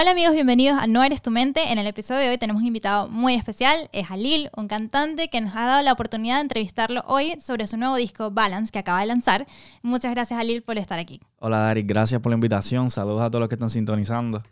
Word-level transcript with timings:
Hola 0.00 0.12
amigos, 0.12 0.32
bienvenidos 0.32 0.78
a 0.78 0.86
No 0.86 1.04
Eres 1.04 1.20
Tu 1.20 1.30
Mente. 1.30 1.70
En 1.70 1.76
el 1.76 1.86
episodio 1.86 2.22
de 2.22 2.30
hoy 2.30 2.38
tenemos 2.38 2.62
un 2.62 2.66
invitado 2.66 3.08
muy 3.08 3.34
especial, 3.34 3.90
es 3.92 4.10
Halil, 4.10 4.48
un 4.56 4.66
cantante 4.66 5.28
que 5.28 5.42
nos 5.42 5.54
ha 5.54 5.66
dado 5.66 5.82
la 5.82 5.92
oportunidad 5.92 6.36
de 6.36 6.40
entrevistarlo 6.40 7.04
hoy 7.06 7.34
sobre 7.38 7.66
su 7.66 7.76
nuevo 7.76 7.96
disco 7.96 8.30
Balance 8.30 8.72
que 8.72 8.78
acaba 8.78 9.00
de 9.00 9.06
lanzar. 9.06 9.46
Muchas 9.82 10.12
gracias 10.12 10.40
Halil 10.40 10.62
por 10.62 10.78
estar 10.78 10.98
aquí. 10.98 11.20
Hola 11.38 11.58
Dari, 11.58 11.82
gracias 11.82 12.18
por 12.22 12.30
la 12.30 12.36
invitación. 12.36 12.88
Saludos 12.88 13.20
a 13.20 13.28
todos 13.28 13.40
los 13.40 13.50
que 13.50 13.56
están 13.56 13.68
sintonizando. 13.68 14.42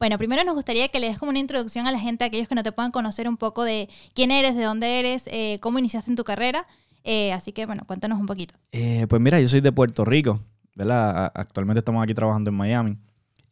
Bueno, 0.00 0.18
primero 0.18 0.42
nos 0.42 0.56
gustaría 0.56 0.88
que 0.88 0.98
le 0.98 1.06
des 1.06 1.18
como 1.20 1.30
una 1.30 1.38
introducción 1.38 1.86
a 1.86 1.92
la 1.92 2.00
gente, 2.00 2.24
a 2.24 2.26
aquellos 2.26 2.48
que 2.48 2.56
no 2.56 2.64
te 2.64 2.72
puedan 2.72 2.90
conocer 2.90 3.28
un 3.28 3.36
poco 3.36 3.62
de 3.62 3.88
quién 4.12 4.32
eres, 4.32 4.56
de 4.56 4.64
dónde 4.64 4.98
eres, 4.98 5.28
eh, 5.28 5.60
cómo 5.60 5.78
iniciaste 5.78 6.10
en 6.10 6.16
tu 6.16 6.24
carrera. 6.24 6.66
Eh, 7.04 7.32
así 7.32 7.52
que 7.52 7.64
bueno, 7.64 7.84
cuéntanos 7.86 8.18
un 8.18 8.26
poquito. 8.26 8.54
Eh, 8.72 9.06
pues 9.08 9.22
mira, 9.22 9.40
yo 9.40 9.46
soy 9.46 9.60
de 9.60 9.70
Puerto 9.70 10.04
Rico, 10.04 10.40
¿verdad? 10.74 11.30
Actualmente 11.32 11.78
estamos 11.78 12.02
aquí 12.02 12.12
trabajando 12.12 12.50
en 12.50 12.56
Miami. 12.56 12.98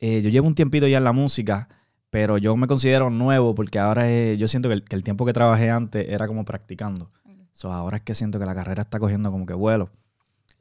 Yo 0.01 0.31
llevo 0.31 0.47
un 0.47 0.55
tiempito 0.55 0.87
ya 0.87 0.99
en 0.99 1.05
la 1.05 1.13
música 1.13 1.69
pero 2.11 2.39
yo 2.39 2.57
me 2.57 2.67
considero 2.67 3.11
nuevo 3.11 3.55
porque 3.55 3.79
ahora 3.79 4.11
yo 4.35 4.49
siento 4.49 4.69
que 4.69 4.83
el, 4.89 5.03
tiempo 5.03 5.27
que 5.27 5.33
trabajé 5.33 5.71
antes 5.71 6.09
era 6.09 6.27
como 6.27 6.45
practicando. 6.45 7.11
So, 7.53 7.73
ahora 7.73 7.99
es 7.99 8.03
que 8.03 8.15
siento 8.15 8.39
que 8.39 8.47
la 8.47 8.55
carrera 8.55 8.83
está 8.83 8.99
cogiendo 8.99 9.31
como 9.31 9.45
que 9.45 9.55
vuelo. 9.55 9.91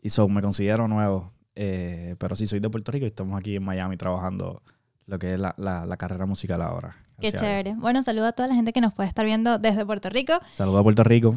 Y 0.01 0.09
so, 0.09 0.27
me 0.27 0.41
considero 0.41 0.87
nuevo. 0.87 1.31
Eh, 1.55 2.15
pero 2.19 2.35
sí, 2.35 2.47
soy 2.47 2.59
de 2.59 2.69
Puerto 2.69 2.91
Rico 2.91 3.05
y 3.05 3.07
estamos 3.07 3.39
aquí 3.39 3.55
en 3.55 3.63
Miami 3.63 3.97
trabajando 3.97 4.61
lo 5.05 5.19
que 5.19 5.35
es 5.35 5.39
la, 5.39 5.53
la, 5.57 5.97
carrera 5.97 6.25
musical 6.25 6.61
ahora. 6.61 6.97
Qué 7.19 7.31
chévere. 7.31 7.75
Bueno, 7.75 8.03
saludo 8.03 8.25
a 8.27 8.31
toda 8.33 8.49
la 8.49 8.55
gente 8.55 8.73
que 8.73 8.81
nos 8.81 8.93
puede 8.93 9.07
estar 9.07 9.25
viendo 9.25 9.57
desde 9.57 9.85
Puerto 9.85 10.09
Rico. 10.09 10.33
Saludos 10.53 10.81
a 10.81 10.83
Puerto 10.83 11.03
Rico. 11.03 11.35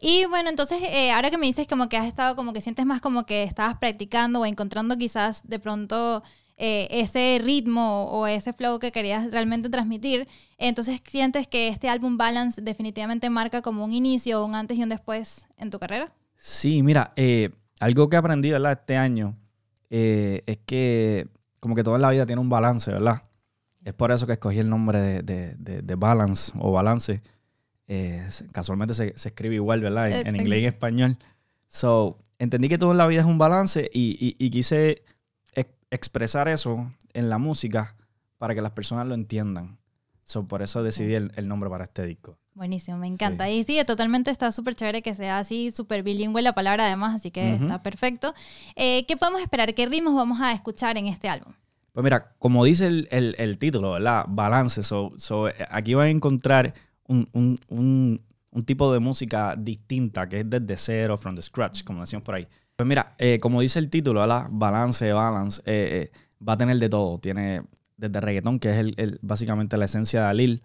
Y 0.00 0.24
bueno, 0.26 0.48
entonces 0.48 0.80
eh, 0.82 1.12
ahora 1.12 1.30
que 1.30 1.38
me 1.38 1.46
dices 1.46 1.66
como 1.68 1.88
que 1.88 1.96
has 1.96 2.06
estado, 2.06 2.36
como 2.36 2.52
que 2.52 2.60
sientes 2.60 2.86
más 2.86 3.00
como 3.00 3.26
que 3.26 3.42
estabas 3.42 3.76
practicando 3.78 4.40
o 4.40 4.46
encontrando 4.46 4.96
quizás 4.96 5.46
de 5.46 5.58
pronto 5.58 6.22
eh, 6.58 6.88
ese 6.90 7.38
ritmo 7.42 8.04
o 8.04 8.26
ese 8.26 8.54
flow 8.54 8.78
que 8.78 8.90
querías 8.90 9.30
realmente 9.30 9.68
transmitir. 9.68 10.26
Entonces, 10.56 11.02
¿sientes 11.06 11.46
que 11.46 11.68
este 11.68 11.90
álbum 11.90 12.16
Balance 12.16 12.62
definitivamente 12.62 13.28
marca 13.28 13.60
como 13.60 13.84
un 13.84 13.92
inicio, 13.92 14.42
un 14.42 14.54
antes 14.54 14.78
y 14.78 14.82
un 14.82 14.88
después 14.88 15.46
en 15.58 15.68
tu 15.68 15.78
carrera? 15.78 16.14
Sí, 16.34 16.82
mira, 16.82 17.12
eh, 17.16 17.50
algo 17.78 18.08
que 18.08 18.16
aprendí, 18.16 18.50
¿verdad? 18.50 18.72
Este 18.72 18.96
año 18.96 19.36
eh, 19.90 20.44
es 20.46 20.56
que 20.64 21.28
como 21.60 21.74
que 21.74 21.84
toda 21.84 21.98
la 21.98 22.10
vida 22.10 22.24
tiene 22.24 22.40
un 22.40 22.48
balance, 22.48 22.90
¿verdad? 22.90 23.24
Es 23.84 23.92
por 23.92 24.10
eso 24.10 24.26
que 24.26 24.32
escogí 24.32 24.58
el 24.58 24.70
nombre 24.70 25.22
de, 25.22 25.94
Balance 25.98 26.52
o 26.58 26.72
Balance. 26.72 27.20
casualmente 28.52 28.94
se, 28.94 29.08
escribe 29.08 29.56
igual, 29.56 29.82
¿verdad? 29.82 30.10
En, 30.10 30.36
inglés 30.36 30.60
y 30.60 30.62
en 30.62 30.68
español. 30.68 31.16
So, 31.68 32.16
entendí 32.38 32.70
que 32.70 32.78
todo 32.78 32.92
en 32.92 32.98
la 32.98 33.06
vida 33.06 33.20
es 33.20 33.26
un 33.26 33.36
balance 33.36 33.90
y 33.92 34.50
quise 34.50 35.02
expresar 35.96 36.48
eso 36.48 36.92
en 37.12 37.28
la 37.28 37.38
música 37.38 37.96
para 38.38 38.54
que 38.54 38.62
las 38.62 38.72
personas 38.72 39.06
lo 39.06 39.14
entiendan. 39.14 39.78
So, 40.24 40.48
por 40.48 40.60
eso 40.60 40.82
decidí 40.82 41.14
el, 41.14 41.48
nombre 41.48 41.70
para 41.70 41.84
este 41.84 42.04
disco. 42.04 42.36
Buenísimo, 42.54 42.98
me 42.98 43.06
encanta. 43.06 43.48
Y 43.48 43.62
sí, 43.62 43.80
totalmente 43.86 44.30
está 44.30 44.50
súper 44.50 44.74
chévere 44.74 45.00
que 45.00 45.14
sea 45.14 45.38
así, 45.38 45.70
súper 45.70 46.02
bilingüe 46.02 46.42
la 46.42 46.52
palabra 46.52 46.86
además, 46.86 47.14
así 47.14 47.30
que 47.30 47.54
está 47.54 47.82
perfecto. 47.82 48.34
Eh, 48.74 49.06
¿Qué 49.06 49.16
podemos 49.16 49.40
esperar? 49.40 49.72
¿Qué 49.74 49.86
ritmos 49.86 50.16
vamos 50.16 50.40
a 50.40 50.52
escuchar 50.52 50.98
en 50.98 51.06
este 51.06 51.28
álbum? 51.28 51.52
Pues 51.92 52.02
mira, 52.02 52.34
como 52.38 52.64
dice 52.64 52.86
el, 52.88 53.58
título, 53.58 53.92
¿verdad? 53.92 54.26
Balance. 54.28 54.82
So, 54.82 55.12
aquí 55.70 55.94
van 55.94 56.08
a 56.08 56.10
encontrar 56.10 56.74
un, 57.06 57.28
un, 57.68 58.64
tipo 58.64 58.92
de 58.92 58.98
música 58.98 59.54
distinta, 59.56 60.28
que 60.28 60.40
es 60.40 60.50
desde 60.50 60.76
cero, 60.76 61.16
from 61.16 61.36
the 61.36 61.42
scratch, 61.42 61.84
como 61.84 62.00
decíamos 62.00 62.24
por 62.24 62.34
ahí. 62.34 62.48
Pues 62.76 62.86
mira, 62.86 63.14
eh, 63.18 63.38
como 63.40 63.62
dice 63.62 63.78
el 63.78 63.88
título, 63.88 64.20
¿verdad? 64.20 64.48
Balance, 64.50 65.10
balance, 65.10 65.62
eh, 65.64 66.10
eh, 66.12 66.18
va 66.46 66.52
a 66.52 66.56
tener 66.58 66.78
de 66.78 66.90
todo. 66.90 67.18
Tiene 67.18 67.62
desde 67.96 68.20
reggaetón, 68.20 68.58
que 68.58 68.70
es 68.70 68.76
el, 68.76 69.18
básicamente 69.22 69.78
la 69.78 69.86
esencia 69.86 70.22
de 70.22 70.26
Alil, 70.28 70.62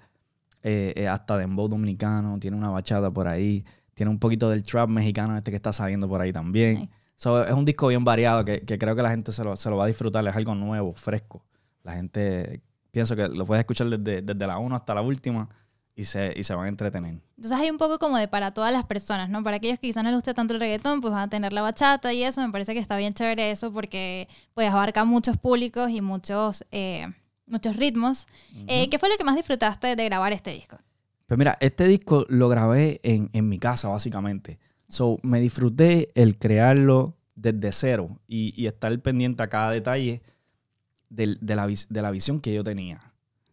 hasta 1.09 1.37
dembow 1.37 1.69
dominicano, 1.69 2.37
tiene 2.37 2.57
una 2.57 2.69
bachata 2.69 3.09
por 3.11 3.27
ahí, 3.27 3.63
tiene 3.93 4.09
un 4.09 4.19
poquito 4.19 4.49
del 4.49 4.63
trap 4.63 4.89
mexicano 4.89 5.37
este 5.37 5.51
que 5.51 5.55
está 5.55 5.71
saliendo 5.71 6.07
por 6.09 6.21
ahí 6.21 6.33
también. 6.33 6.89
es 7.17 7.53
un 7.53 7.65
disco 7.65 7.87
bien 7.87 8.03
variado 8.03 8.43
que, 8.43 8.61
creo 8.65 8.95
que 8.95 9.01
la 9.01 9.09
gente 9.09 9.31
se 9.31 9.43
lo, 9.43 9.77
va 9.77 9.85
a 9.85 9.87
disfrutar, 9.87 10.27
es 10.27 10.35
algo 10.35 10.53
nuevo, 10.53 10.93
fresco. 10.93 11.45
La 11.83 11.93
gente, 11.93 12.61
pienso 12.91 13.15
que 13.15 13.29
lo 13.29 13.45
puedes 13.45 13.61
escuchar 13.61 13.87
desde, 13.87 14.21
desde 14.21 14.47
la 14.47 14.57
1 14.57 14.75
hasta 14.75 14.93
la 14.93 15.01
última 15.01 15.49
y 15.95 16.05
se, 16.05 16.33
y 16.35 16.43
se 16.43 16.53
van 16.53 16.65
a 16.65 16.69
entretener. 16.69 17.19
Entonces 17.35 17.59
hay 17.59 17.69
un 17.69 17.77
poco 17.77 17.99
como 17.99 18.17
de 18.17 18.27
para 18.27 18.53
todas 18.53 18.71
las 18.71 18.85
personas, 18.85 19.29
¿no? 19.29 19.43
Para 19.43 19.57
aquellos 19.57 19.79
que 19.79 19.87
quizás 19.87 20.03
no 20.03 20.09
les 20.09 20.17
guste 20.17 20.33
tanto 20.33 20.53
el 20.53 20.59
reggaetón, 20.59 21.01
pues 21.01 21.11
van 21.11 21.23
a 21.23 21.29
tener 21.29 21.53
la 21.53 21.61
bachata 21.61 22.13
y 22.13 22.23
eso. 22.23 22.41
Me 22.41 22.51
parece 22.51 22.73
que 22.73 22.79
está 22.79 22.97
bien 22.97 23.13
chévere 23.13 23.51
eso 23.51 23.71
porque 23.71 24.27
pues 24.53 24.69
abarca 24.69 25.05
muchos 25.05 25.37
públicos 25.37 25.89
y 25.89 26.01
muchos, 26.01 26.65
eh, 26.71 27.07
muchos 27.45 27.75
ritmos. 27.75 28.25
Eh, 28.67 28.89
¿Qué 28.89 28.99
fue 28.99 29.09
lo 29.09 29.17
que 29.17 29.23
más 29.23 29.35
disfrutaste 29.35 29.95
de 29.95 30.05
grabar 30.05 30.33
este 30.33 30.51
disco? 30.51 30.77
Pues 31.27 31.37
mira, 31.37 31.57
este 31.61 31.85
disco 31.85 32.25
lo 32.29 32.49
grabé 32.49 32.99
en, 33.03 33.29
en 33.33 33.47
mi 33.47 33.59
casa 33.59 33.87
básicamente. 33.87 34.59
So, 34.87 35.19
me 35.23 35.39
disfruté 35.39 36.11
el 36.15 36.37
crearlo 36.37 37.15
desde 37.35 37.71
cero 37.71 38.19
y, 38.27 38.53
y 38.61 38.67
estar 38.67 38.97
pendiente 38.99 39.41
a 39.41 39.47
cada 39.47 39.71
detalle 39.71 40.21
de, 41.09 41.37
de, 41.39 41.55
la, 41.55 41.67
de 41.67 42.01
la 42.01 42.11
visión 42.11 42.39
que 42.39 42.53
yo 42.53 42.63
tenía. 42.63 43.10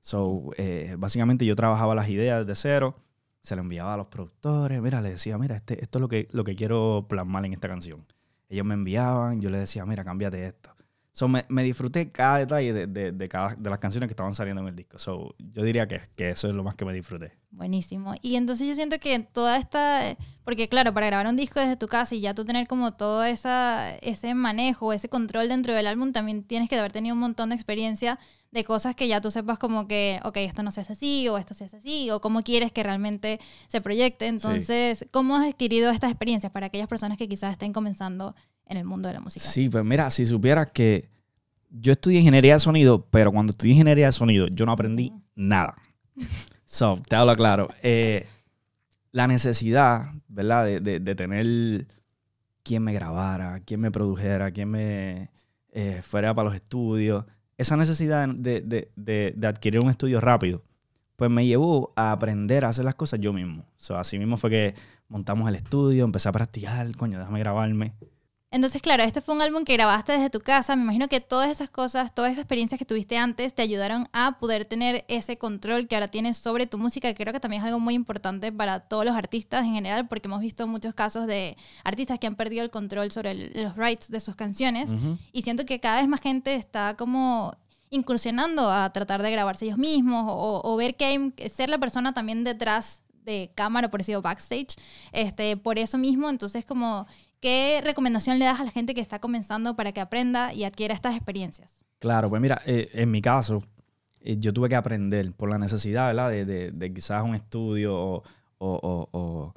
So, 0.08 0.52
eh, 0.56 0.96
básicamente 0.98 1.44
yo 1.44 1.54
trabajaba 1.54 1.94
las 1.94 2.08
ideas 2.08 2.46
de 2.46 2.54
cero, 2.54 2.96
se 3.42 3.54
lo 3.56 3.60
enviaba 3.60 3.92
a 3.92 3.98
los 3.98 4.06
productores, 4.06 4.80
mira, 4.80 5.02
le 5.02 5.10
decía, 5.10 5.36
mira, 5.36 5.56
este, 5.56 5.82
esto 5.82 5.98
es 5.98 6.00
lo 6.00 6.08
que, 6.08 6.28
lo 6.32 6.44
que 6.44 6.56
quiero 6.56 7.04
plasmar 7.10 7.44
en 7.44 7.52
esta 7.52 7.68
canción. 7.68 8.06
Ellos 8.48 8.64
me 8.64 8.72
enviaban, 8.72 9.42
yo 9.42 9.50
les 9.50 9.60
decía, 9.60 9.84
mira, 9.84 10.04
cámbiate 10.04 10.46
esto. 10.46 10.70
So, 11.12 11.28
me, 11.28 11.44
me, 11.50 11.62
disfruté 11.62 12.08
cada 12.08 12.38
detalle 12.38 12.72
de, 12.72 12.86
de, 12.86 13.12
de, 13.12 13.28
cada, 13.28 13.54
de 13.54 13.68
las 13.68 13.80
canciones 13.80 14.08
que 14.08 14.12
estaban 14.12 14.34
saliendo 14.34 14.62
en 14.62 14.68
el 14.68 14.76
disco. 14.76 14.98
So, 14.98 15.34
yo 15.38 15.62
diría 15.62 15.86
que, 15.86 16.00
que, 16.16 16.30
eso 16.30 16.48
es 16.48 16.54
lo 16.54 16.64
más 16.64 16.74
que 16.74 16.86
me 16.86 16.94
disfruté. 16.94 17.32
Buenísimo. 17.50 18.14
Y 18.22 18.36
entonces 18.36 18.66
yo 18.66 18.74
siento 18.74 18.98
que 19.00 19.18
toda 19.18 19.58
esta... 19.58 20.16
Porque 20.44 20.70
claro, 20.70 20.94
para 20.94 21.08
grabar 21.08 21.26
un 21.26 21.36
disco 21.36 21.60
desde 21.60 21.76
tu 21.76 21.86
casa 21.86 22.14
y 22.14 22.20
ya 22.20 22.32
tú 22.32 22.46
tener 22.46 22.66
como 22.66 22.94
todo 22.94 23.24
esa, 23.24 23.94
ese 23.96 24.32
manejo, 24.34 24.94
ese 24.94 25.10
control 25.10 25.48
dentro 25.48 25.74
del 25.74 25.86
álbum, 25.86 26.12
también 26.12 26.44
tienes 26.44 26.70
que 26.70 26.78
haber 26.78 26.92
tenido 26.92 27.14
un 27.14 27.20
montón 27.20 27.50
de 27.50 27.56
experiencia 27.56 28.18
de 28.50 28.64
cosas 28.64 28.96
que 28.96 29.08
ya 29.08 29.20
tú 29.20 29.30
sepas 29.30 29.58
como 29.58 29.86
que, 29.86 30.20
ok, 30.24 30.38
esto 30.38 30.62
no 30.62 30.70
se 30.70 30.80
hace 30.80 30.94
así 30.94 31.28
o 31.28 31.36
esto 31.36 31.52
se 31.54 31.64
hace 31.64 31.76
así 31.76 32.10
o 32.10 32.20
cómo 32.20 32.42
quieres 32.42 32.72
que 32.72 32.82
realmente 32.82 33.40
se 33.66 33.80
proyecte. 33.80 34.26
Entonces, 34.26 35.06
¿cómo 35.10 35.36
has 35.36 35.48
adquirido 35.48 35.90
estas 35.90 36.10
experiencias 36.10 36.50
para 36.50 36.66
aquellas 36.66 36.88
personas 36.88 37.18
que 37.18 37.28
quizás 37.28 37.52
estén 37.52 37.72
comenzando 37.72 38.34
en 38.68 38.76
el 38.76 38.84
mundo 38.84 39.08
de 39.08 39.14
la 39.14 39.20
música. 39.20 39.46
Sí, 39.46 39.68
pues 39.68 39.84
mira, 39.84 40.10
si 40.10 40.26
supieras 40.26 40.70
que 40.70 41.08
yo 41.70 41.92
estudié 41.92 42.20
ingeniería 42.20 42.54
de 42.54 42.60
sonido, 42.60 43.06
pero 43.10 43.32
cuando 43.32 43.50
estudié 43.50 43.72
ingeniería 43.72 44.06
de 44.06 44.12
sonido 44.12 44.46
yo 44.48 44.66
no 44.66 44.72
aprendí 44.72 45.12
nada. 45.34 45.76
So, 46.64 47.00
te 47.08 47.16
hablo 47.16 47.34
claro. 47.34 47.68
Eh, 47.82 48.26
la 49.12 49.26
necesidad, 49.26 50.12
¿verdad? 50.28 50.66
De, 50.66 51.00
de, 51.00 51.14
tener 51.14 51.86
quien 52.62 52.82
me 52.82 52.92
grabara, 52.92 53.60
quien 53.60 53.80
me 53.80 53.90
produjera, 53.90 54.50
quien 54.50 54.70
me 54.70 55.30
eh, 55.72 56.02
fuera 56.02 56.34
para 56.34 56.46
los 56.46 56.54
estudios. 56.54 57.24
Esa 57.58 57.76
necesidad 57.76 58.28
de, 58.28 58.62
de, 58.96 59.46
adquirir 59.46 59.80
un 59.80 59.90
estudio 59.90 60.20
rápido, 60.20 60.62
pues 61.16 61.30
me 61.30 61.44
llevó 61.44 61.92
a 61.96 62.12
aprender 62.12 62.64
a 62.64 62.68
hacer 62.68 62.84
las 62.84 62.94
cosas 62.94 63.20
yo 63.20 63.32
mismo. 63.32 63.66
So, 63.76 63.98
así 63.98 64.18
mismo 64.18 64.36
fue 64.36 64.48
que 64.48 64.74
montamos 65.08 65.48
el 65.48 65.56
estudio, 65.56 66.04
empecé 66.04 66.28
a 66.28 66.32
practicar, 66.32 66.94
coño, 66.96 67.18
déjame 67.18 67.40
grabarme. 67.40 67.94
Entonces, 68.50 68.80
claro, 68.80 69.02
este 69.02 69.20
fue 69.20 69.34
un 69.34 69.42
álbum 69.42 69.64
que 69.64 69.74
grabaste 69.74 70.12
desde 70.12 70.30
tu 70.30 70.40
casa. 70.40 70.74
Me 70.74 70.82
imagino 70.82 71.08
que 71.08 71.20
todas 71.20 71.50
esas 71.50 71.68
cosas, 71.68 72.14
todas 72.14 72.32
esas 72.32 72.44
experiencias 72.44 72.78
que 72.78 72.86
tuviste 72.86 73.18
antes 73.18 73.54
te 73.54 73.60
ayudaron 73.60 74.08
a 74.12 74.38
poder 74.38 74.64
tener 74.64 75.04
ese 75.08 75.36
control 75.36 75.86
que 75.86 75.96
ahora 75.96 76.08
tienes 76.08 76.38
sobre 76.38 76.66
tu 76.66 76.78
música, 76.78 77.12
que 77.12 77.22
creo 77.22 77.34
que 77.34 77.40
también 77.40 77.60
es 77.60 77.66
algo 77.66 77.78
muy 77.78 77.92
importante 77.92 78.50
para 78.50 78.80
todos 78.80 79.04
los 79.04 79.14
artistas 79.14 79.66
en 79.66 79.74
general, 79.74 80.08
porque 80.08 80.28
hemos 80.28 80.40
visto 80.40 80.66
muchos 80.66 80.94
casos 80.94 81.26
de 81.26 81.58
artistas 81.84 82.18
que 82.18 82.26
han 82.26 82.36
perdido 82.36 82.64
el 82.64 82.70
control 82.70 83.10
sobre 83.10 83.34
los 83.34 83.76
rights 83.76 84.10
de 84.10 84.20
sus 84.20 84.34
canciones. 84.34 84.94
Y 85.30 85.42
siento 85.42 85.66
que 85.66 85.78
cada 85.78 86.00
vez 86.00 86.08
más 86.08 86.22
gente 86.22 86.54
está 86.54 86.96
como 86.96 87.54
incursionando 87.90 88.70
a 88.70 88.90
tratar 88.94 89.22
de 89.22 89.30
grabarse 89.30 89.66
ellos 89.66 89.78
mismos 89.78 90.24
o, 90.26 90.62
o 90.64 90.76
ver 90.76 90.96
que 90.96 91.04
hay, 91.04 91.34
ser 91.50 91.68
la 91.68 91.78
persona 91.78 92.14
también 92.14 92.44
detrás 92.44 93.02
de 93.28 93.52
cámara, 93.54 93.90
por 93.90 94.00
decirlo 94.00 94.22
backstage, 94.22 94.76
este, 95.12 95.56
por 95.58 95.78
eso 95.78 95.98
mismo, 95.98 96.30
entonces 96.30 96.64
como 96.64 97.06
¿Qué 97.40 97.80
recomendación 97.84 98.38
le 98.38 98.44
das 98.44 98.58
a 98.60 98.64
la 98.64 98.70
gente 98.70 98.94
que 98.94 99.00
está 99.00 99.20
comenzando 99.20 99.76
para 99.76 99.92
que 99.92 100.00
aprenda 100.00 100.52
y 100.52 100.64
adquiera 100.64 100.94
estas 100.94 101.14
experiencias? 101.14 101.84
Claro, 102.00 102.28
pues 102.28 102.42
mira, 102.42 102.60
eh, 102.66 102.90
en 102.94 103.10
mi 103.10 103.22
caso, 103.22 103.62
eh, 104.20 104.36
yo 104.38 104.52
tuve 104.52 104.68
que 104.68 104.74
aprender 104.74 105.32
por 105.32 105.48
la 105.48 105.58
necesidad, 105.58 106.08
¿verdad? 106.08 106.30
De, 106.30 106.92
quizás 106.92 107.22
un 107.22 107.34
estudio 107.34 108.22
o, 108.58 109.54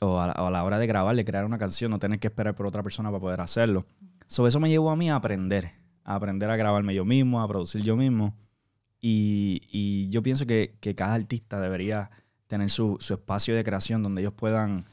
a, 0.00 0.50
la, 0.50 0.64
hora 0.64 0.78
de 0.78 0.86
grabar, 0.86 1.16
de 1.16 1.24
crear 1.24 1.44
una 1.44 1.58
canción, 1.58 1.90
no 1.90 1.98
tener 1.98 2.20
que 2.20 2.28
esperar 2.28 2.54
por 2.54 2.66
otra 2.66 2.82
persona 2.82 3.10
para 3.10 3.20
poder 3.20 3.40
hacerlo. 3.40 3.86
Sobre 4.28 4.50
eso 4.50 4.60
me 4.60 4.68
llevó 4.68 4.90
a 4.90 4.96
mí 4.96 5.10
a 5.10 5.16
aprender, 5.16 5.72
a 6.04 6.14
aprender 6.14 6.50
a 6.50 6.56
grabarme 6.56 6.94
yo 6.94 7.04
mismo, 7.04 7.42
a 7.42 7.48
producir 7.48 7.82
yo 7.82 7.96
mismo. 7.96 8.36
Y, 9.00 10.08
yo 10.10 10.22
pienso 10.22 10.46
que, 10.46 10.78
cada 10.96 11.14
artista 11.14 11.60
debería 11.60 12.10
tener 12.46 12.70
su, 12.70 12.96
su 13.00 13.14
espacio 13.14 13.56
de 13.56 13.64
creación 13.64 14.02
donde 14.02 14.22
ellos 14.22 14.34
puedan 14.34 14.86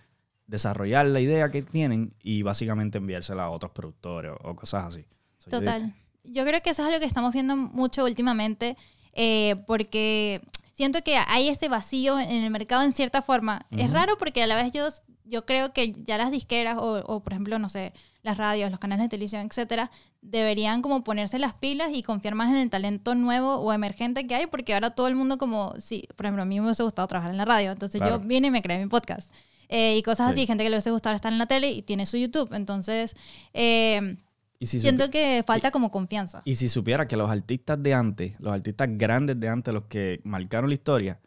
desarrollar 0.52 1.06
la 1.06 1.22
idea 1.22 1.50
que 1.50 1.62
tienen 1.62 2.14
y 2.22 2.42
básicamente 2.44 2.98
enviársela 2.98 3.46
a 3.46 3.50
otros 3.50 3.72
productores 3.72 4.34
o, 4.44 4.56
cosas 4.56 4.86
así. 4.86 5.06
Total. 5.50 5.96
Yo, 6.24 6.44
creo 6.46 6.62
que 6.62 6.70
eso 6.70 6.82
es 6.84 6.88
algo 6.90 7.00
que 7.00 7.06
estamos 7.08 7.34
viendo 7.34 7.56
mucho 7.56 8.04
últimamente. 8.04 8.78
eh, 9.14 9.56
porque 9.66 10.42
siento 10.74 11.02
que 11.04 11.18
hay 11.28 11.50
ese 11.50 11.68
vacío 11.68 12.18
en 12.20 12.44
el 12.44 12.50
mercado 12.50 12.84
en 12.84 12.94
cierta 12.94 13.22
forma. 13.22 13.66
Es 13.72 13.86
Ujú. 13.86 13.94
raro 13.94 14.18
porque 14.18 14.42
a 14.44 14.48
la 14.48 14.56
vez 14.56 14.72
yo, 14.72 14.88
yo 15.26 15.46
creo 15.46 15.74
que 15.74 15.94
ya 16.08 16.18
las 16.18 16.32
disqueras 16.32 16.78
o, 16.78 17.04
o, 17.06 17.20
por 17.22 17.34
ejemplo, 17.34 17.60
no 17.60 17.68
sé, 17.70 17.92
las 18.24 18.38
radios, 18.38 18.72
los 18.72 18.80
canales 18.80 19.04
de 19.06 19.10
televisión, 19.10 19.46
etcétera, 19.46 19.92
deberían 20.22 20.82
como 20.82 21.04
ponerse 21.04 21.40
las 21.40 21.54
pilas 21.56 21.90
y 21.94 22.04
confiar 22.04 22.36
más 22.36 22.50
en 22.50 22.56
el 22.58 22.70
talento 22.70 23.16
nuevo 23.16 23.56
o 23.58 23.74
emergente 23.74 24.26
que 24.28 24.36
hay, 24.36 24.48
porque 24.48 24.74
ahora 24.74 24.92
todo 24.92 25.08
el 25.08 25.16
mundo 25.16 25.38
como, 25.38 25.74
sí, 25.80 26.08
por 26.16 26.26
ejemplo, 26.26 26.44
a 26.44 26.46
mí 26.46 26.60
me 26.60 26.68
hubiese 26.68 26.84
gustado 26.84 27.08
trabajar 27.08 27.32
en 27.32 27.38
la 27.38 27.46
radio, 27.46 27.72
entonces 27.72 28.00
Claro. 28.02 28.22
yo 28.22 28.28
vine 28.28 28.48
y 28.48 28.52
me 28.52 28.62
creé 28.62 28.80
mi 28.80 28.88
podcast. 28.88 29.32
Eh, 29.72 29.98
y 29.98 30.04
cosas 30.04 30.28
Sí. 30.28 30.42
así, 30.42 30.48
gente 30.48 30.64
que 30.64 30.70
le 30.70 30.76
hubiese 30.76 30.92
gustado 30.92 31.16
estar 31.16 31.32
en 31.34 31.40
la 31.40 31.46
tele 31.48 31.72
y 31.72 31.82
tiene 31.82 32.06
su 32.06 32.18
YouTube. 32.18 32.54
Entonces, 32.54 33.16
eh, 33.54 34.18
Y 34.60 34.68
si, 34.68 34.80
siento 34.80 35.10
que 35.10 35.44
falta 35.48 35.72
como 35.72 35.90
confianza. 35.90 36.42
y 36.46 36.56
si 36.56 36.70
supiera 36.70 37.08
que 37.08 37.16
los 37.18 37.30
artistas 37.32 37.82
de 37.82 37.94
antes, 37.96 38.36
los 38.40 38.54
artistas 38.54 38.90
grandes 38.92 39.40
de 39.40 39.48
antes, 39.50 39.74
los 39.74 39.86
que 39.86 40.20
marcaron 40.24 40.70
la 40.70 40.74
historia, 40.76 41.20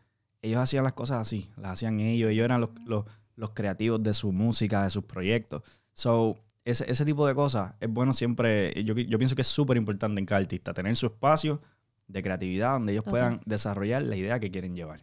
ellos 0.42 0.60
hacían 0.60 0.84
las 0.84 0.92
cosas 0.92 1.20
así, 1.22 1.50
las 1.56 1.72
hacían 1.72 1.98
ellos, 2.00 2.30
ellos 2.30 2.44
eran 2.44 2.60
los, 2.60 2.70
los, 2.84 3.04
los 3.34 3.50
creativos 3.50 4.02
de 4.02 4.12
su 4.14 4.30
música, 4.30 4.84
de 4.84 4.90
sus 4.90 5.04
proyectos. 5.04 5.62
So, 5.94 6.36
ese, 6.66 6.88
ese 6.90 7.04
tipo 7.04 7.26
de 7.26 7.34
cosas 7.34 7.72
es 7.80 7.88
bueno 7.90 8.12
siempre, 8.12 8.72
yo, 8.84 8.94
yo 8.94 9.18
pienso 9.18 9.34
que 9.34 9.42
es 9.42 9.48
súper 9.48 9.76
importante 9.78 10.20
en 10.20 10.26
cada 10.26 10.40
artista, 10.40 10.72
tener 10.74 10.94
su 10.96 11.06
espacio 11.06 11.60
de 12.08 12.22
creatividad 12.22 12.72
donde 12.74 12.92
ellos 12.92 13.04
Total. 13.04 13.20
puedan 13.20 13.40
desarrollar 13.46 14.02
la 14.02 14.16
idea 14.16 14.38
que 14.38 14.50
quieren 14.50 14.76
llevar. 14.76 15.00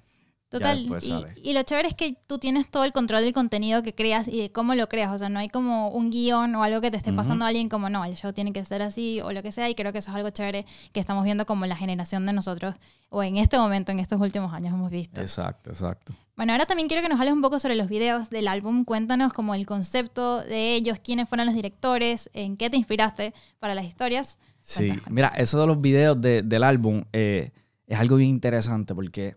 Total. 0.51 0.85
Y, 1.41 1.53
lo 1.53 1.63
chévere 1.63 1.87
es 1.87 1.93
que 1.95 2.17
tú 2.27 2.37
tienes 2.37 2.69
todo 2.69 2.83
el 2.83 2.91
control 2.91 3.23
del 3.23 3.31
contenido 3.31 3.83
que 3.83 3.95
creas 3.95 4.27
y 4.27 4.37
de 4.41 4.51
cómo 4.51 4.75
lo 4.75 4.89
creas. 4.89 5.09
O 5.13 5.17
sea, 5.17 5.29
no 5.29 5.39
hay 5.39 5.47
como 5.47 5.87
un 5.87 6.09
guion 6.11 6.53
o 6.55 6.63
algo 6.63 6.81
que 6.81 6.91
te 6.91 6.97
esté 6.97 7.13
pasando 7.13 7.45
a 7.45 7.47
alguien 7.47 7.69
como, 7.69 7.89
no, 7.89 8.03
el 8.03 8.17
show 8.17 8.33
tiene 8.33 8.51
que 8.51 8.65
ser 8.65 8.81
así 8.81 9.21
o 9.21 9.31
lo 9.31 9.41
que 9.43 9.53
sea. 9.53 9.69
Y 9.69 9.75
creo 9.75 9.93
que 9.93 9.99
eso 9.99 10.11
es 10.11 10.17
algo 10.17 10.29
chévere 10.29 10.65
que 10.91 10.99
estamos 10.99 11.23
viendo 11.23 11.45
como 11.45 11.65
la 11.67 11.77
generación 11.77 12.25
de 12.25 12.33
nosotros 12.33 12.75
o 13.07 13.23
en 13.23 13.37
este 13.37 13.57
momento, 13.57 13.93
en 13.93 13.99
estos 13.99 14.19
últimos 14.19 14.53
años 14.53 14.73
hemos 14.73 14.91
visto. 14.91 15.21
Exacto, 15.21 15.69
exacto. 15.69 16.13
Bueno, 16.35 16.51
ahora 16.51 16.65
también 16.65 16.89
quiero 16.89 17.01
que 17.01 17.07
nos 17.07 17.19
hables 17.19 17.33
un 17.33 17.41
poco 17.41 17.57
sobre 17.57 17.75
los 17.75 17.87
videos 17.87 18.29
del 18.29 18.49
álbum. 18.49 18.83
Cuéntanos 18.83 19.31
como 19.31 19.55
el 19.55 19.65
concepto 19.65 20.41
de 20.43 20.75
ellos, 20.75 20.99
quiénes 21.01 21.29
fueron 21.29 21.45
los 21.45 21.55
directores, 21.55 22.29
en 22.33 22.57
qué 22.57 22.69
te 22.69 22.75
inspiraste 22.75 23.33
para 23.59 23.73
las 23.73 23.85
historias. 23.85 24.37
Sí, 24.59 24.87
Cuéntanos. 24.87 25.11
mira, 25.11 25.27
eso 25.29 25.61
de 25.61 25.67
los 25.67 25.79
videos 25.79 26.19
de- 26.19 26.41
del 26.41 26.63
álbum 26.65 27.03
eh, 27.13 27.51
es 27.87 27.99
algo 27.99 28.17
bien 28.17 28.29
interesante 28.31 28.93
porque 28.93 29.35